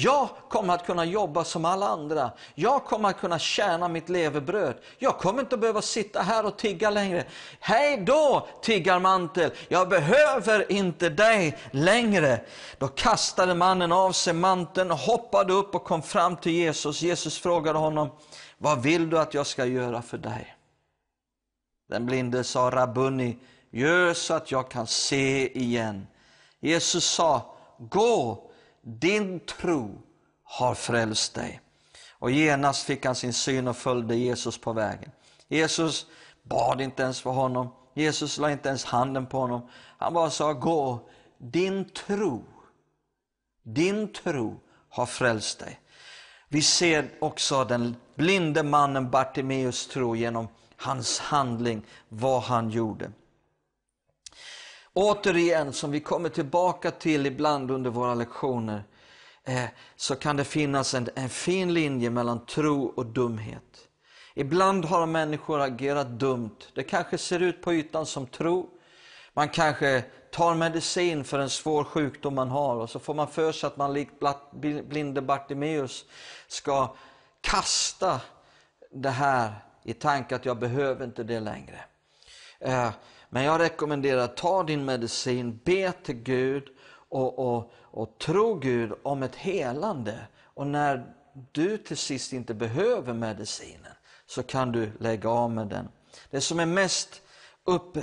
Jag 0.00 0.28
kommer 0.48 0.74
att 0.74 0.86
kunna 0.86 1.04
jobba 1.04 1.44
som 1.44 1.64
alla 1.64 1.88
andra. 1.88 2.30
Jag 2.54 2.84
kommer 2.84 3.08
att 3.08 3.20
kunna 3.20 3.38
tjäna 3.38 3.88
mitt 3.88 4.08
levebröd. 4.08 4.74
Jag 4.98 5.18
kommer 5.18 5.40
inte 5.40 5.54
att 5.54 5.60
behöva 5.60 5.82
sitta 5.82 6.22
här 6.22 6.46
och 6.46 6.56
tigga 6.56 6.90
längre. 6.90 7.24
Hej 7.60 7.96
då 8.06 8.48
tiggarmantel, 8.62 9.50
jag 9.68 9.88
behöver 9.88 10.72
inte 10.72 11.08
dig 11.08 11.58
längre. 11.70 12.40
Då 12.78 12.88
kastade 12.88 13.54
mannen 13.54 13.92
av 13.92 14.12
sig 14.12 14.32
manteln 14.32 14.90
och 14.90 14.98
hoppade 14.98 15.52
upp 15.52 15.74
och 15.74 15.84
kom 15.84 16.02
fram 16.02 16.36
till 16.36 16.52
Jesus. 16.52 17.02
Jesus 17.02 17.38
frågade 17.38 17.78
honom, 17.78 18.10
vad 18.58 18.82
vill 18.82 19.10
du 19.10 19.18
att 19.18 19.34
jag 19.34 19.46
ska 19.46 19.64
göra 19.64 20.02
för 20.02 20.18
dig? 20.18 20.57
Den 21.88 22.06
blinde 22.06 22.44
sa 22.44 22.70
Rabuni, 22.70 23.38
Gör 23.70 24.14
så 24.14 24.34
att 24.34 24.50
jag 24.50 24.70
kan 24.70 24.86
se 24.86 25.58
igen. 25.58 26.06
Jesus 26.60 27.04
sa, 27.04 27.56
gå, 27.78 28.50
din 28.82 29.40
tro 29.40 30.02
har 30.42 30.74
frälst 30.74 31.34
dig. 31.34 31.60
Och 32.12 32.30
genast 32.30 32.82
fick 32.82 33.06
han 33.06 33.14
sin 33.14 33.32
syn 33.32 33.68
och 33.68 33.76
följde 33.76 34.16
Jesus 34.16 34.58
på 34.58 34.72
vägen. 34.72 35.10
Jesus 35.48 36.06
bad 36.42 36.80
inte 36.80 37.02
ens 37.02 37.20
för 37.20 37.30
honom. 37.30 37.68
Jesus 37.94 38.38
la 38.38 38.50
inte 38.50 38.68
ens 38.68 38.84
handen 38.84 39.26
på 39.26 39.38
honom. 39.38 39.68
Han 39.98 40.14
bara 40.14 40.30
sa, 40.30 40.52
gå, 40.52 41.08
din 41.38 41.90
tro, 41.90 42.44
din 43.62 44.12
tro 44.12 44.60
har 44.88 45.06
frälst 45.06 45.58
dig. 45.58 45.80
Vi 46.48 46.62
ser 46.62 47.10
också 47.18 47.64
den 47.64 47.96
blinde 48.14 48.62
mannen 48.62 49.10
Bartimeus 49.10 49.86
tro 49.86 50.16
genom 50.16 50.48
hans 50.76 51.18
handling, 51.18 51.82
vad 52.08 52.42
han 52.42 52.70
gjorde. 52.70 53.10
Återigen, 54.92 55.72
som 55.72 55.90
vi 55.90 56.00
kommer 56.00 56.28
tillbaka 56.28 56.90
till 56.90 57.26
ibland 57.26 57.70
under 57.70 57.90
våra 57.90 58.14
lektioner, 58.14 58.84
eh, 59.44 59.64
så 59.96 60.16
kan 60.16 60.36
det 60.36 60.44
finnas 60.44 60.94
en, 60.94 61.08
en 61.14 61.28
fin 61.28 61.74
linje 61.74 62.10
mellan 62.10 62.46
tro 62.46 62.92
och 62.96 63.06
dumhet. 63.06 63.88
Ibland 64.34 64.84
har 64.84 65.06
människor 65.06 65.60
agerat 65.60 66.08
dumt. 66.08 66.56
Det 66.74 66.82
kanske 66.82 67.18
ser 67.18 67.40
ut 67.40 67.62
på 67.62 67.74
ytan 67.74 68.06
som 68.06 68.26
tro. 68.26 68.70
Man 69.34 69.48
kanske 69.48 70.04
tar 70.30 70.54
medicin 70.54 71.24
för 71.24 71.38
en 71.38 71.50
svår 71.50 71.84
sjukdom 71.84 72.34
man 72.34 72.48
har 72.48 72.76
och 72.76 72.90
så 72.90 72.98
får 72.98 73.14
man 73.14 73.28
för 73.28 73.52
sig 73.52 73.66
att 73.66 73.76
man 73.76 73.92
likt 73.92 74.12
blinde 74.84 75.22
Bartimeus 75.22 76.04
ska 76.46 76.94
kasta 77.40 78.20
det 78.90 79.10
här 79.10 79.54
i 79.84 79.92
tanke 79.92 80.36
att 80.36 80.44
jag 80.44 80.58
behöver 80.58 81.04
inte 81.04 81.22
det 81.22 81.40
längre. 81.40 81.80
Eh, 82.60 82.90
men 83.28 83.44
jag 83.44 83.60
rekommenderar, 83.60 84.26
ta 84.26 84.62
din 84.62 84.84
medicin, 84.84 85.60
be 85.64 85.92
till 85.92 86.14
Gud 86.14 86.68
och, 87.08 87.38
och, 87.38 87.72
och 87.82 88.18
tro 88.18 88.54
Gud 88.54 88.92
om 89.02 89.22
ett 89.22 89.36
helande. 89.36 90.18
Och 90.44 90.66
när 90.66 91.14
du 91.52 91.78
till 91.78 91.96
sist 91.96 92.32
inte 92.32 92.54
behöver 92.54 93.14
medicinen 93.14 93.92
så 94.26 94.42
kan 94.42 94.72
du 94.72 94.92
lägga 95.00 95.28
av 95.28 95.50
med 95.50 95.66
den. 95.66 95.88
Det 96.30 96.40
som 96.40 96.60
är 96.60 96.66
mest 96.66 97.22
upp, 97.64 97.98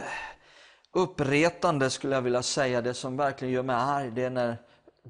uppretande 0.96 1.90
skulle 1.90 2.16
jag 2.16 2.22
vilja 2.22 2.42
säga, 2.42 2.82
det 2.82 2.94
som 2.94 3.18
verkligen 3.18 3.54
gör 3.54 3.64
mig 3.64 3.76
arg, 3.76 4.12
det 4.12 4.24
är 4.24 4.30
när 4.30 4.58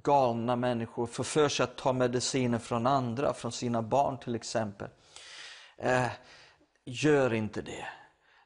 galna 0.03 0.55
människor 0.55 1.05
får 1.05 1.23
för 1.23 1.49
sig 1.49 1.63
att 1.63 1.77
ta 1.77 1.93
mediciner 1.93 2.59
från 2.59 2.87
andra, 2.87 3.33
från 3.33 3.51
sina 3.51 3.81
barn 3.81 4.17
till 4.17 4.35
exempel. 4.35 4.87
Eh, 5.77 6.07
gör 6.85 7.33
inte 7.33 7.61
det. 7.61 7.85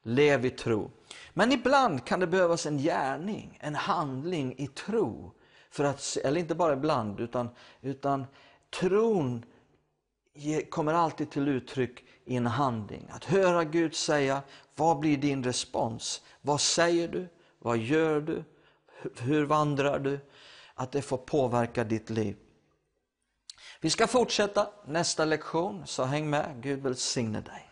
Lev 0.03 0.45
i 0.45 0.49
tro. 0.49 0.91
Men 1.33 1.51
ibland 1.51 2.05
kan 2.05 2.19
det 2.19 2.27
behövas 2.27 2.65
en 2.65 2.77
gärning, 2.77 3.57
en 3.61 3.75
handling 3.75 4.55
i 4.57 4.67
tro. 4.67 5.31
För 5.71 5.83
att, 5.83 6.17
eller 6.23 6.39
inte 6.39 6.55
bara 6.55 6.73
ibland, 6.73 7.19
utan, 7.19 7.49
utan 7.81 8.25
tron 8.79 9.45
kommer 10.69 10.93
alltid 10.93 11.31
till 11.31 11.47
uttryck 11.47 12.03
i 12.25 12.35
en 12.35 12.47
handling. 12.47 13.09
Att 13.11 13.25
höra 13.25 13.63
Gud 13.63 13.95
säga, 13.95 14.41
vad 14.79 14.99
blir 14.99 15.17
din 15.17 15.43
respons? 15.43 16.21
Vad 16.41 16.61
säger 16.61 17.07
du? 17.07 17.27
Vad 17.59 17.77
gör 17.77 18.21
du? 18.21 18.43
Hur 19.19 19.45
vandrar 19.45 19.99
du? 19.99 20.19
Att 20.75 20.91
det 20.91 21.01
får 21.01 21.17
påverka 21.17 21.83
ditt 21.83 22.09
liv. 22.09 22.37
Vi 23.81 23.89
ska 23.89 24.07
fortsätta 24.07 24.69
nästa 24.85 25.25
lektion, 25.25 25.87
så 25.87 26.03
häng 26.03 26.29
med. 26.29 26.55
Gud 26.61 26.83
välsigne 26.83 27.41
dig. 27.41 27.68